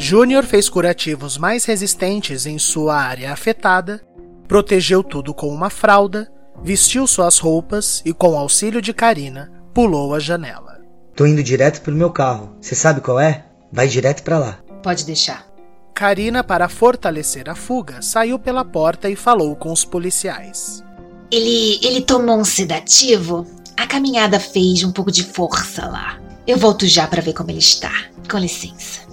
[0.00, 4.00] Júnior fez curativos mais resistentes em sua área afetada,
[4.46, 6.30] protegeu tudo com uma fralda,
[6.62, 10.78] vestiu suas roupas e, com auxílio de Karina, pulou a janela.
[11.16, 12.56] Tô indo direto pro meu carro.
[12.60, 13.46] Você sabe qual é?
[13.72, 14.60] Vai direto para lá.
[14.84, 15.44] Pode deixar.
[15.92, 20.82] Karina, para fortalecer a fuga, saiu pela porta e falou com os policiais.
[21.28, 23.44] Ele, ele tomou um sedativo.
[23.76, 26.20] A caminhada fez um pouco de força lá.
[26.46, 27.90] Eu volto já para ver como ele está.
[28.30, 29.07] Com licença.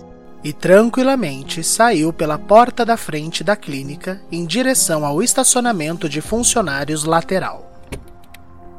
[0.45, 7.03] E tranquilamente saiu pela porta da frente da clínica em direção ao estacionamento de funcionários
[7.03, 7.81] lateral.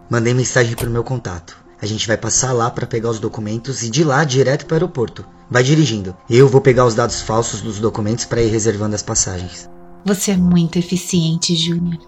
[0.08, 1.58] Mandei mensagem pro meu contato.
[1.82, 4.76] A gente vai passar lá para pegar os documentos e de lá direto para o
[4.76, 5.26] aeroporto.
[5.50, 6.16] Vai dirigindo.
[6.30, 9.68] Eu vou pegar os dados falsos dos documentos para ir reservando as passagens.
[10.04, 11.98] Você é muito eficiente, Júnior.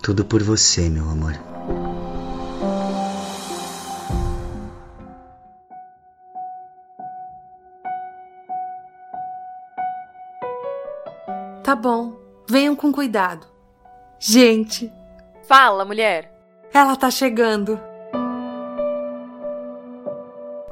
[0.00, 1.49] Tudo por você, meu amor.
[11.70, 12.16] Tá bom.
[12.48, 13.46] Venham com cuidado.
[14.18, 14.90] Gente,
[15.46, 16.28] Fala, mulher.
[16.74, 17.78] ela tá chegando.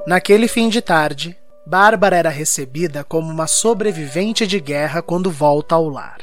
[0.05, 5.87] Naquele fim de tarde, Bárbara era recebida como uma sobrevivente de guerra quando volta ao
[5.87, 6.17] lar.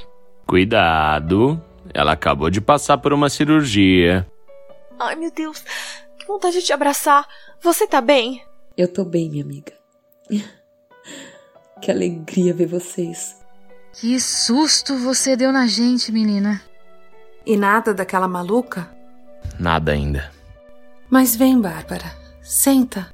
[0.47, 1.59] Cuidado.
[1.95, 4.31] Ela acabou de passar por uma cirurgia.
[5.01, 5.65] Ai, meu Deus.
[6.19, 7.27] Que vontade de te abraçar.
[7.63, 8.45] Você tá bem?
[8.77, 9.73] Eu tô bem, minha amiga.
[11.81, 13.46] Que alegria ver vocês.
[13.99, 16.61] Que susto você deu na gente, menina.
[17.47, 18.91] E nada daquela maluca?
[19.59, 20.31] Nada ainda.
[21.09, 22.15] Mas vem, Bárbara.
[22.43, 23.09] Senta.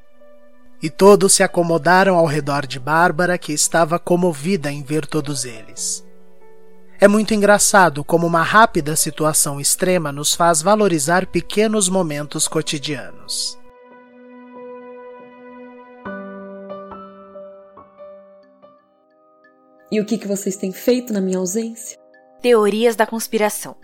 [0.83, 6.05] E todos se acomodaram ao redor de Bárbara, que estava comovida em ver todos eles.
[7.01, 13.57] É muito engraçado como uma rápida situação extrema nos faz valorizar pequenos momentos cotidianos.
[19.93, 21.99] E o que, que vocês têm feito na minha ausência?
[22.41, 23.77] Teorias da conspiração.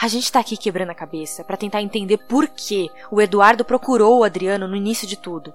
[0.00, 4.20] A gente tá aqui quebrando a cabeça pra tentar entender por que o Eduardo procurou
[4.20, 5.52] o Adriano no início de tudo.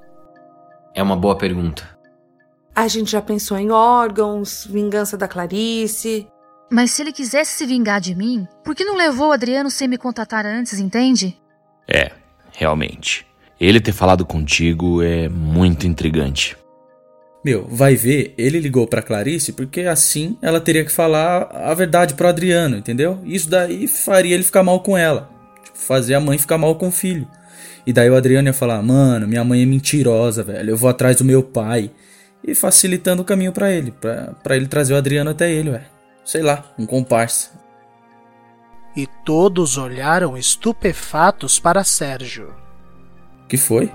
[0.94, 1.98] É uma boa pergunta.
[2.76, 6.28] A gente já pensou em órgãos, vingança da Clarice.
[6.72, 9.88] Mas se ele quisesse se vingar de mim, por que não levou o Adriano sem
[9.88, 11.36] me contatar antes, entende?
[11.88, 12.12] É,
[12.52, 13.26] realmente.
[13.60, 16.56] Ele ter falado contigo é muito intrigante.
[17.46, 22.16] Meu, vai ver, ele ligou pra Clarice porque assim ela teria que falar a verdade
[22.16, 23.20] pro Adriano, entendeu?
[23.24, 25.30] Isso daí faria ele ficar mal com ela.
[25.64, 27.28] Tipo, fazer a mãe ficar mal com o filho.
[27.86, 30.72] E daí o Adriano ia falar: Mano, minha mãe é mentirosa, velho.
[30.72, 31.92] Eu vou atrás do meu pai.
[32.44, 33.92] E facilitando o caminho pra ele.
[33.92, 35.86] Pra, pra ele trazer o Adriano até ele, velho.
[36.26, 37.52] Sei lá, um comparsa.
[38.98, 42.56] E todos olharam estupefatos para Sérgio.
[43.48, 43.92] Que foi?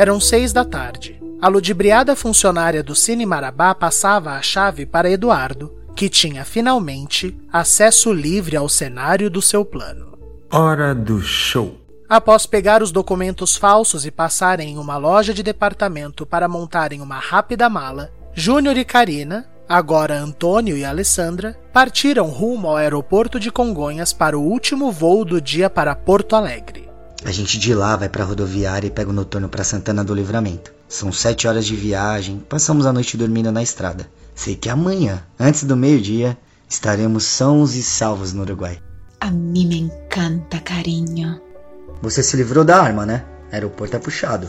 [0.00, 1.20] Eram seis da tarde.
[1.42, 8.10] A ludibriada funcionária do Cine Marabá passava a chave para Eduardo, que tinha finalmente acesso
[8.10, 10.18] livre ao cenário do seu plano.
[10.50, 11.76] Hora do show.
[12.08, 17.18] Após pegar os documentos falsos e passarem em uma loja de departamento para montarem uma
[17.18, 24.14] rápida mala, Júnior e Karina, agora Antônio e Alessandra, partiram rumo ao aeroporto de Congonhas
[24.14, 26.89] para o último voo do dia para Porto Alegre.
[27.24, 30.72] A gente de lá vai pra rodoviária e pega o noturno pra Santana do Livramento.
[30.88, 34.10] São sete horas de viagem, passamos a noite dormindo na estrada.
[34.34, 36.36] Sei que amanhã, antes do meio-dia,
[36.68, 38.82] estaremos sãos e salvos no Uruguai.
[39.20, 41.40] A mim me encanta, carinho.
[42.00, 43.24] Você se livrou da arma, né?
[43.52, 44.48] Aeroporto é puxado.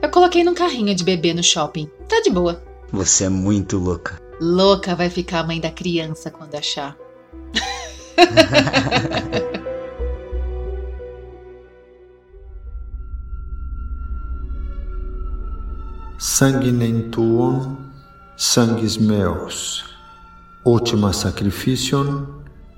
[0.00, 1.90] Eu coloquei num carrinho de bebê no shopping.
[2.08, 2.62] Tá de boa.
[2.92, 4.20] Você é muito louca.
[4.40, 6.96] Louca vai ficar a mãe da criança quando achar.
[16.18, 17.76] Sanguinem tuum,
[18.36, 19.84] sanguis meus.
[20.64, 22.26] Ultima sacrificium,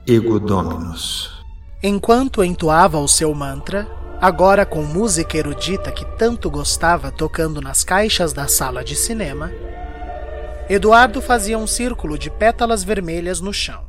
[0.07, 1.43] ego dominus.
[1.83, 3.89] Enquanto entoava o seu mantra,
[4.21, 9.51] Agora com música erudita que tanto gostava tocando nas caixas da sala de cinema,
[10.69, 13.83] Eduardo fazia um círculo de pétalas vermelhas no chão.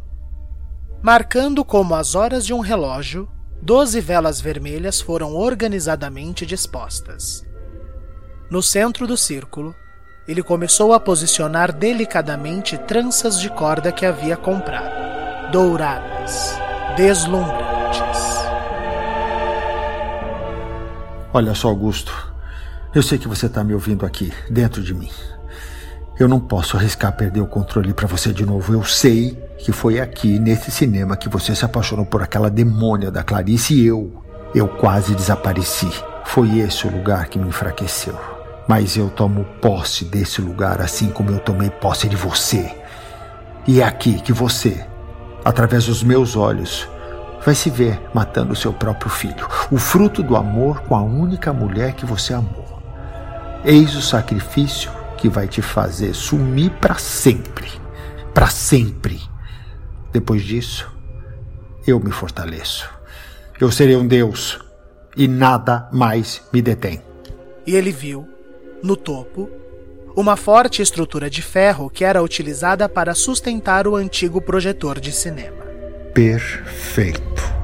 [1.03, 3.27] Marcando como as horas de um relógio,
[3.61, 7.45] doze velas vermelhas foram organizadamente dispostas.
[8.51, 9.73] No centro do círculo,
[10.27, 14.91] ele começou a posicionar delicadamente tranças de corda que havia comprado,
[15.53, 16.59] douradas,
[16.97, 17.61] deslumbrantes.
[21.33, 22.11] Olha só, Augusto.
[22.93, 25.09] Eu sei que você está me ouvindo aqui, dentro de mim.
[26.19, 28.73] Eu não posso arriscar perder o controle para você de novo.
[28.73, 33.23] Eu sei que foi aqui, nesse cinema, que você se apaixonou por aquela demônia da
[33.23, 34.21] Clarice e eu.
[34.53, 35.89] Eu quase desapareci.
[36.25, 38.40] Foi esse o lugar que me enfraqueceu.
[38.67, 42.73] Mas eu tomo posse desse lugar assim como eu tomei posse de você.
[43.67, 44.85] E é aqui que você,
[45.43, 46.87] através dos meus olhos,
[47.43, 51.93] vai se ver matando seu próprio filho, o fruto do amor com a única mulher
[51.93, 52.81] que você amou.
[53.63, 57.69] Eis o sacrifício que vai te fazer sumir para sempre.
[58.33, 59.21] Para sempre.
[60.11, 60.91] Depois disso,
[61.85, 62.89] eu me fortaleço.
[63.59, 64.59] Eu serei um Deus
[65.15, 67.01] e nada mais me detém.
[67.67, 68.27] E ele viu,
[68.83, 69.49] no topo,
[70.15, 75.65] uma forte estrutura de ferro que era utilizada para sustentar o antigo projetor de cinema.
[76.13, 77.61] Perfeito.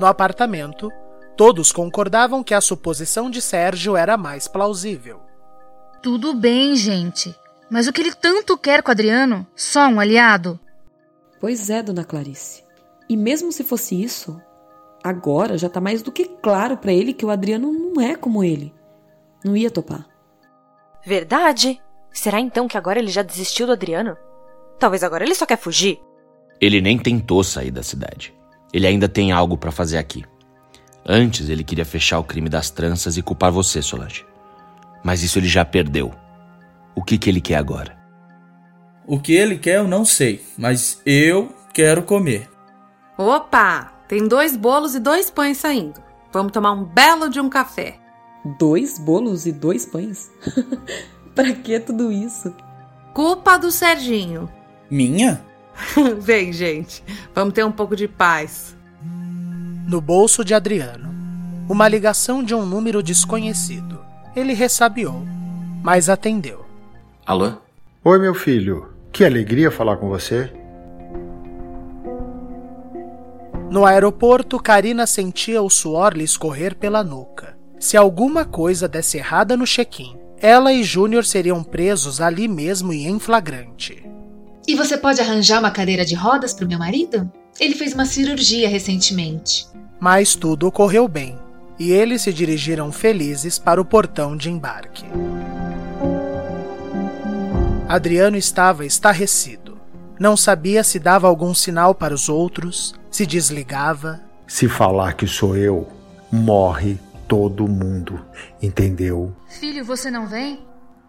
[0.00, 0.92] No apartamento,
[1.36, 5.20] todos concordavam que a suposição de Sérgio era mais plausível.
[6.00, 7.34] Tudo bem, gente.
[7.68, 9.46] Mas o que ele tanto quer com Adriano?
[9.56, 10.58] Só um aliado?
[11.40, 12.64] Pois é, dona Clarice.
[13.08, 14.40] E mesmo se fosse isso,
[15.02, 18.44] agora já tá mais do que claro para ele que o Adriano não é como
[18.44, 18.74] ele.
[19.44, 20.06] Não ia topar.
[21.04, 21.80] Verdade?
[22.12, 24.16] Será então que agora ele já desistiu do Adriano?
[24.78, 26.00] Talvez agora ele só quer fugir.
[26.60, 28.34] Ele nem tentou sair da cidade.
[28.72, 30.24] Ele ainda tem algo para fazer aqui.
[31.06, 34.26] Antes ele queria fechar o crime das tranças e culpar você, Solange.
[35.02, 36.12] Mas isso ele já perdeu.
[36.94, 37.97] O que, que ele quer agora?
[39.08, 42.46] O que ele quer eu não sei, mas eu quero comer.
[43.16, 43.90] Opa!
[44.06, 45.98] Tem dois bolos e dois pães saindo.
[46.30, 47.98] Vamos tomar um belo de um café.
[48.58, 50.30] Dois bolos e dois pães?
[51.34, 52.54] pra que tudo isso?
[53.14, 54.46] Culpa do Serginho.
[54.90, 55.42] Minha?
[56.20, 57.02] Vem, gente.
[57.34, 58.76] Vamos ter um pouco de paz.
[59.88, 61.08] No bolso de Adriano,
[61.66, 64.04] uma ligação de um número desconhecido.
[64.36, 65.22] Ele ressabiou,
[65.82, 66.66] mas atendeu.
[67.24, 67.54] Alô?
[68.04, 68.97] Oi, meu filho.
[69.18, 70.48] Que alegria falar com você.
[73.68, 77.58] No aeroporto, Karina sentia o suor lhe escorrer pela nuca.
[77.80, 83.08] Se alguma coisa desse errada no check-in, ela e Júnior seriam presos ali mesmo e
[83.08, 84.08] em flagrante.
[84.68, 87.28] E você pode arranjar uma cadeira de rodas para o meu marido?
[87.58, 89.66] Ele fez uma cirurgia recentemente.
[89.98, 91.36] Mas tudo ocorreu bem,
[91.76, 95.04] e eles se dirigiram felizes para o portão de embarque.
[97.88, 99.78] Adriano estava estarrecido.
[100.20, 104.20] Não sabia se dava algum sinal para os outros, se desligava.
[104.46, 105.88] Se falar que sou eu,
[106.30, 108.20] morre todo mundo,
[108.60, 109.32] entendeu?
[109.48, 110.60] Filho, você não vem?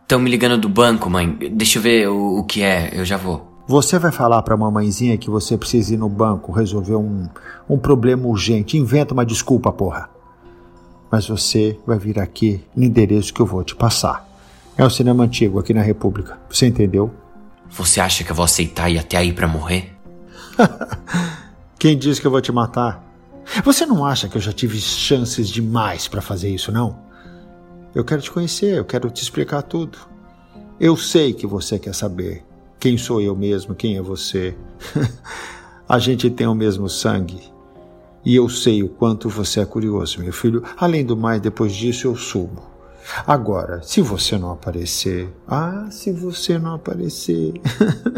[0.03, 1.29] Estão me ligando do banco, mãe.
[1.51, 3.61] Deixa eu ver o, o que é, eu já vou.
[3.67, 7.27] Você vai falar pra mamãezinha que você precisa ir no banco resolver um,
[7.69, 8.77] um problema urgente.
[8.77, 10.09] Inventa uma desculpa, porra.
[11.11, 14.28] Mas você vai vir aqui no endereço que eu vou te passar.
[14.79, 16.39] É o cinema antigo aqui na República.
[16.49, 17.13] Você entendeu?
[17.69, 19.93] Você acha que eu vou aceitar ir até aí pra morrer?
[21.77, 23.03] Quem disse que eu vou te matar?
[23.65, 26.97] Você não acha que eu já tive chances demais para fazer isso, não?
[27.93, 29.97] Eu quero te conhecer, eu quero te explicar tudo.
[30.79, 32.45] Eu sei que você quer saber
[32.79, 34.55] quem sou eu mesmo, quem é você.
[35.89, 37.51] A gente tem o mesmo sangue.
[38.23, 40.63] E eu sei o quanto você é curioso, meu filho.
[40.77, 42.78] Além do mais, depois disso eu sumo.
[43.25, 47.53] Agora, se você não aparecer, ah, se você não aparecer,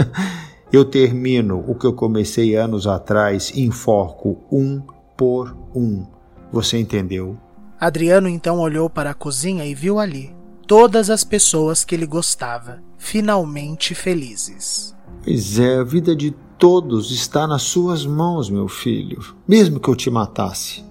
[0.72, 4.82] eu termino o que eu comecei anos atrás, enforco um
[5.16, 6.06] por um.
[6.52, 7.38] Você entendeu?
[7.80, 10.36] Adriano então olhou para a cozinha e viu ali
[10.72, 14.96] todas as pessoas que ele gostava, finalmente felizes.
[15.22, 19.36] Pois é, a vida de todos está nas suas mãos, meu filho.
[19.46, 20.82] Mesmo que eu te matasse,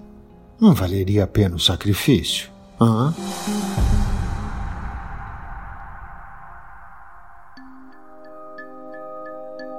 [0.59, 2.50] não valeria a pena o sacrifício?
[2.81, 3.13] Hã?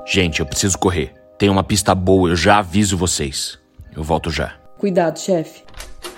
[0.07, 1.12] Gente, eu preciso correr.
[1.38, 3.59] Tem uma pista boa, eu já aviso vocês.
[3.94, 4.55] Eu volto já.
[4.78, 5.64] Cuidado, chefe.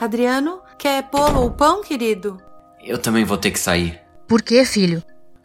[0.01, 2.39] Adriano, quer bolo ou pão, querido?
[2.83, 4.01] Eu também vou ter que sair.
[4.29, 5.03] Por quê, filho?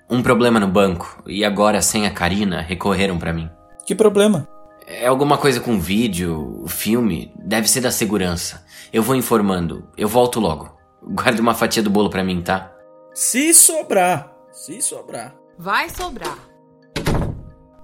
[0.10, 3.48] um problema no banco e agora, sem a Karina, recorreram para mim.
[3.86, 4.48] Que problema?
[4.88, 8.66] É alguma coisa com vídeo, filme, deve ser da segurança.
[8.92, 10.79] Eu vou informando, eu volto logo.
[11.02, 12.72] Guarde uma fatia do bolo para mim, tá?
[13.14, 15.36] Se sobrar, se sobrar.
[15.58, 16.38] Vai sobrar.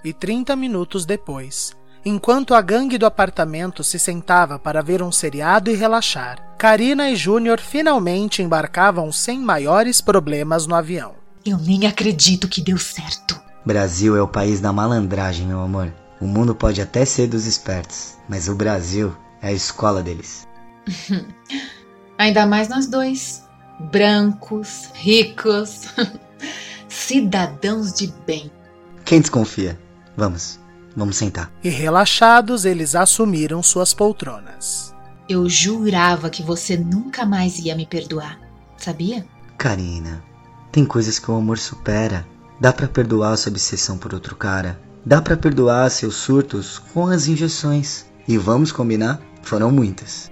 [0.04, 5.72] E 30 minutos depois, enquanto a gangue do apartamento se sentava para ver um seriado
[5.72, 11.16] e relaxar, Karina e Júnior finalmente embarcavam sem maiores problemas no avião.
[11.46, 13.40] Eu nem acredito que deu certo.
[13.66, 15.92] Brasil é o país da malandragem, meu amor.
[16.22, 20.48] O mundo pode até ser dos espertos, mas o Brasil é a escola deles.
[22.18, 23.44] Ainda mais nós dois.
[23.92, 25.82] Brancos, ricos,
[26.88, 28.50] cidadãos de bem.
[29.04, 29.78] Quem desconfia?
[30.16, 30.60] Vamos,
[30.96, 31.52] vamos sentar.
[31.64, 34.96] E relaxados, eles assumiram suas poltronas.
[35.28, 38.40] Eu jurava que você nunca mais ia me perdoar,
[38.78, 39.26] sabia?
[39.58, 40.24] Karina,
[40.72, 42.26] tem coisas que o amor supera.
[42.60, 44.80] Dá para perdoar sua obsessão por outro cara.
[45.06, 48.06] Dá para perdoar seus surtos com as injeções.
[48.28, 49.20] E vamos combinar?
[49.42, 50.32] Foram muitas.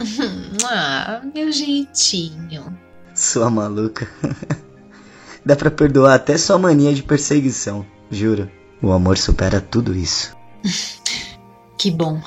[0.64, 2.78] ah, meu jeitinho.
[3.14, 4.08] Sua maluca.
[5.44, 8.50] Dá para perdoar até sua mania de perseguição, juro.
[8.82, 10.34] O amor supera tudo isso.
[11.76, 12.20] que bom.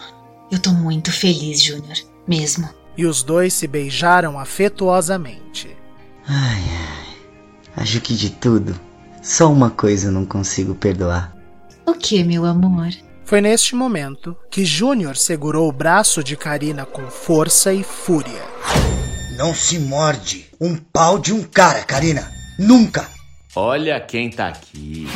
[0.52, 1.98] Eu tô muito feliz, Júnior.
[2.28, 2.70] Mesmo.
[2.96, 5.76] E os dois se beijaram afetuosamente.
[6.28, 7.04] Ai, ai.
[7.76, 8.80] Acho que de tudo,
[9.22, 11.36] só uma coisa eu não consigo perdoar.
[11.88, 12.90] O que, meu amor?
[13.26, 18.44] Foi neste momento que Júnior segurou o braço de Karina com força e fúria.
[19.38, 22.32] Não se morde um pau de um cara, Karina.
[22.60, 23.10] Nunca!
[23.56, 25.08] Olha quem tá aqui.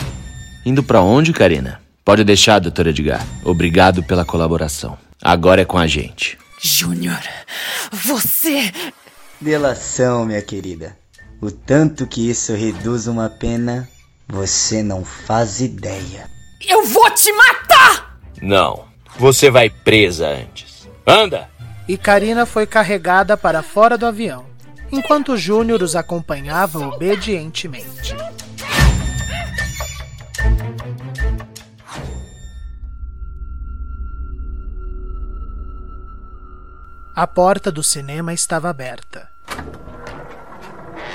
[0.65, 1.81] Indo para onde, Karina?
[2.03, 3.25] Pode deixar, doutor Edgar.
[3.43, 4.97] Obrigado pela colaboração.
[5.21, 6.37] Agora é com a gente.
[6.61, 7.21] Júnior,
[7.91, 8.71] você.
[9.39, 10.97] Delação, minha querida.
[11.41, 13.87] O tanto que isso reduz uma pena,
[14.27, 16.29] você não faz ideia.
[16.67, 17.56] Eu vou te matar!
[18.41, 18.85] Não,
[19.17, 20.87] você vai presa antes.
[21.05, 21.49] Anda!
[21.87, 24.45] E Karina foi carregada para fora do avião,
[24.91, 28.15] enquanto Júnior os acompanhava obedientemente.
[37.15, 39.27] A porta do cinema estava aberta.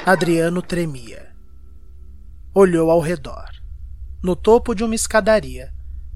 [0.04, 1.28] Adriano tremia.
[2.52, 3.48] Olhou ao redor.
[4.20, 5.72] No topo de uma escadaria,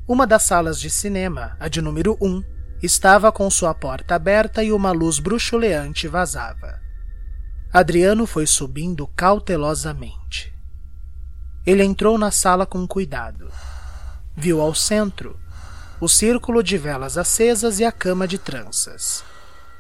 [0.09, 2.43] uma das salas de cinema, a de número 1,
[2.81, 6.81] estava com sua porta aberta e uma luz bruxuleante vazava.
[7.73, 10.55] Adriano foi subindo cautelosamente.
[11.67, 13.51] Ele entrou na sala com cuidado.
[14.37, 15.37] Viu ao centro
[16.01, 19.25] o círculo de velas acesas e a cama de tranças.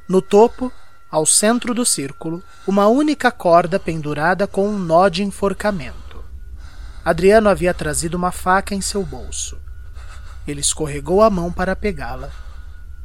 [0.08, 0.72] No topo,
[1.08, 6.24] ao centro do círculo, uma única corda pendurada com um nó de enforcamento.
[7.04, 9.56] Adriano havia trazido uma faca em seu bolso.
[10.46, 12.30] Ele escorregou a mão para pegá-la,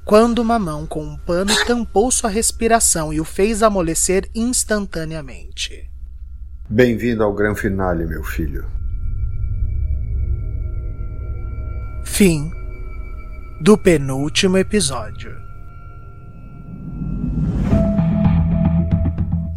[0.06, 5.90] quando uma mão com um pano tampou sua respiração e o fez amolecer instantaneamente.
[6.70, 8.66] Bem-vindo ao grande finale, meu filho.
[12.06, 12.52] Fim
[13.62, 15.36] do penúltimo episódio.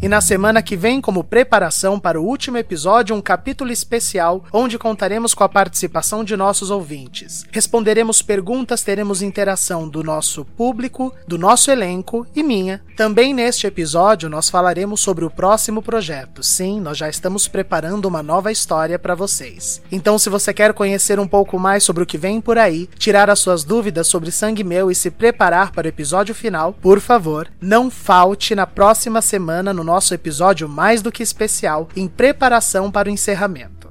[0.05, 4.77] E na semana que vem, como preparação para o último episódio, um capítulo especial onde
[4.77, 7.43] contaremos com a participação de nossos ouvintes.
[7.51, 12.83] Responderemos perguntas, teremos interação do nosso público, do nosso elenco e minha.
[12.95, 16.43] Também neste episódio nós falaremos sobre o próximo projeto.
[16.43, 19.81] Sim, nós já estamos preparando uma nova história para vocês.
[19.91, 23.27] Então, se você quer conhecer um pouco mais sobre o que vem por aí, tirar
[23.27, 27.49] as suas dúvidas sobre Sangue Meu e se preparar para o episódio final, por favor,
[27.59, 33.09] não falte na próxima semana no nosso episódio mais do que especial em preparação para
[33.09, 33.89] o encerramento.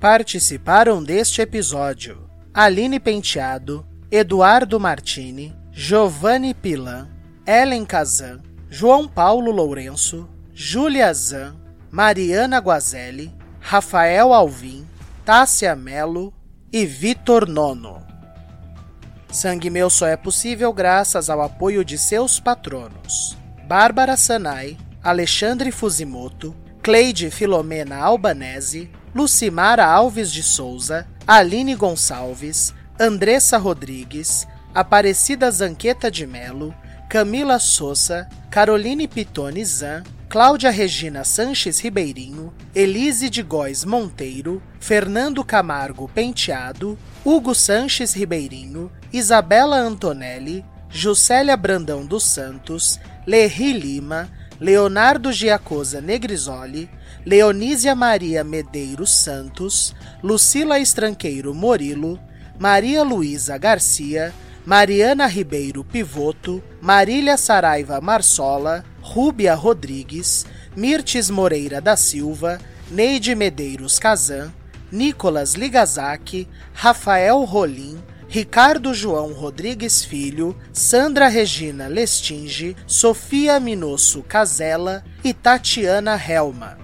[0.00, 7.08] Participaram deste episódio Aline Penteado, Eduardo Martini, Giovanni Pilan,
[7.46, 11.56] Ellen Kazan, João Paulo Lourenço, Júlia Zan,
[11.90, 14.86] Mariana Guazelli, Rafael Alvim,
[15.24, 16.32] Tássia Melo
[16.72, 18.02] e Vitor Nono.
[19.30, 23.36] Sangue Meu só é possível graças ao apoio de seus patronos:
[23.66, 34.46] Bárbara Sanai, Alexandre Fusimoto, Cleide Filomena Albanese, Lucimara Alves de Souza, Aline Gonçalves, Andressa Rodrigues,
[34.74, 36.74] Aparecida Zanqueta de Melo,
[37.08, 46.06] Camila Souza, Caroline Pitone Zan, Cláudia Regina Sanches Ribeirinho, Elise de Góes Monteiro, Fernando Camargo
[46.06, 54.30] Penteado, Hugo Sanches Ribeirinho, Isabela Antonelli, Juscelia Brandão dos Santos, Lerri Lima,
[54.60, 56.90] Leonardo Giacosa Negrisoli,
[57.24, 62.18] Leonísia Maria Medeiros Santos, Lucila Estranqueiro Morilo,
[62.58, 64.34] Maria Luísa Garcia,
[64.66, 70.44] Mariana Ribeiro Pivoto, Marília Saraiva Marsola, Rúbia Rodrigues,
[70.76, 72.58] Mirtes Moreira da Silva,
[72.90, 74.52] Neide Medeiros Kazan,
[74.90, 85.32] Nicolas Ligazaki, Rafael Rolim, Ricardo João Rodrigues Filho, Sandra Regina Lestinge, Sofia Minosso Casella e
[85.32, 86.76] Tatiana Helma.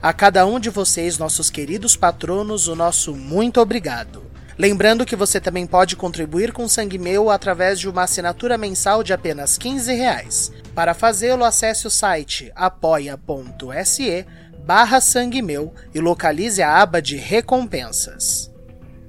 [0.00, 4.22] A cada um de vocês, nossos queridos patronos, o nosso muito obrigado.
[4.56, 9.12] Lembrando que você também pode contribuir com Sangue Meu através de uma assinatura mensal de
[9.12, 10.52] apenas 15 reais.
[10.72, 14.24] Para fazê-lo, acesse o site apoia.se
[14.64, 18.51] barra Sangue Meu e localize a aba de recompensas.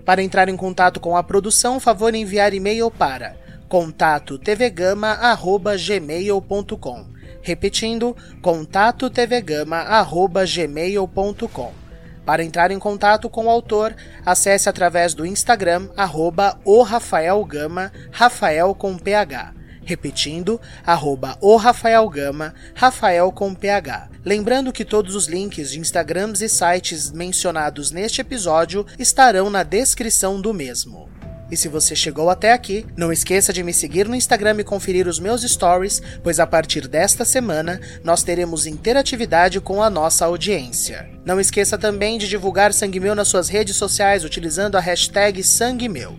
[0.06, 7.06] Para entrar em contato com a produção, favor enviar e-mail para contato tvgama@gmail.com.
[7.42, 11.84] Repetindo, contato tvgama@gmail.com.
[12.26, 13.96] Para entrar em contato com o autor,
[14.26, 19.54] acesse através do Instagram arroba o Rafael Gama, Rafael com PH.
[19.86, 24.10] Repetindo, arroba o Rafael Gama, Rafael com PH.
[24.26, 30.40] Lembrando que todos os links de Instagrams e sites mencionados neste episódio estarão na descrição
[30.40, 31.10] do mesmo.
[31.52, 35.08] E se você chegou até aqui, não esqueça de me seguir no Instagram e conferir
[35.08, 41.08] os meus stories, pois a partir desta semana nós teremos interatividade com a nossa audiência.
[41.24, 45.88] Não esqueça também de divulgar Sangue Meu nas suas redes sociais utilizando a hashtag Sangue
[45.88, 46.18] Meu.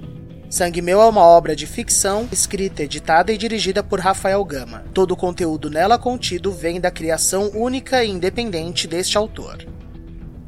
[0.54, 4.84] Sangue Meu é uma obra de ficção, escrita, editada e dirigida por Rafael Gama.
[4.94, 9.66] Todo o conteúdo nela contido vem da criação única e independente deste autor.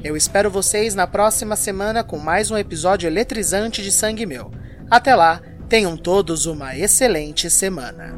[0.04, 4.52] Eu espero vocês na próxima semana com mais um episódio eletrizante de Sangue Meu.
[4.88, 8.14] Até lá, tenham todos uma excelente semana.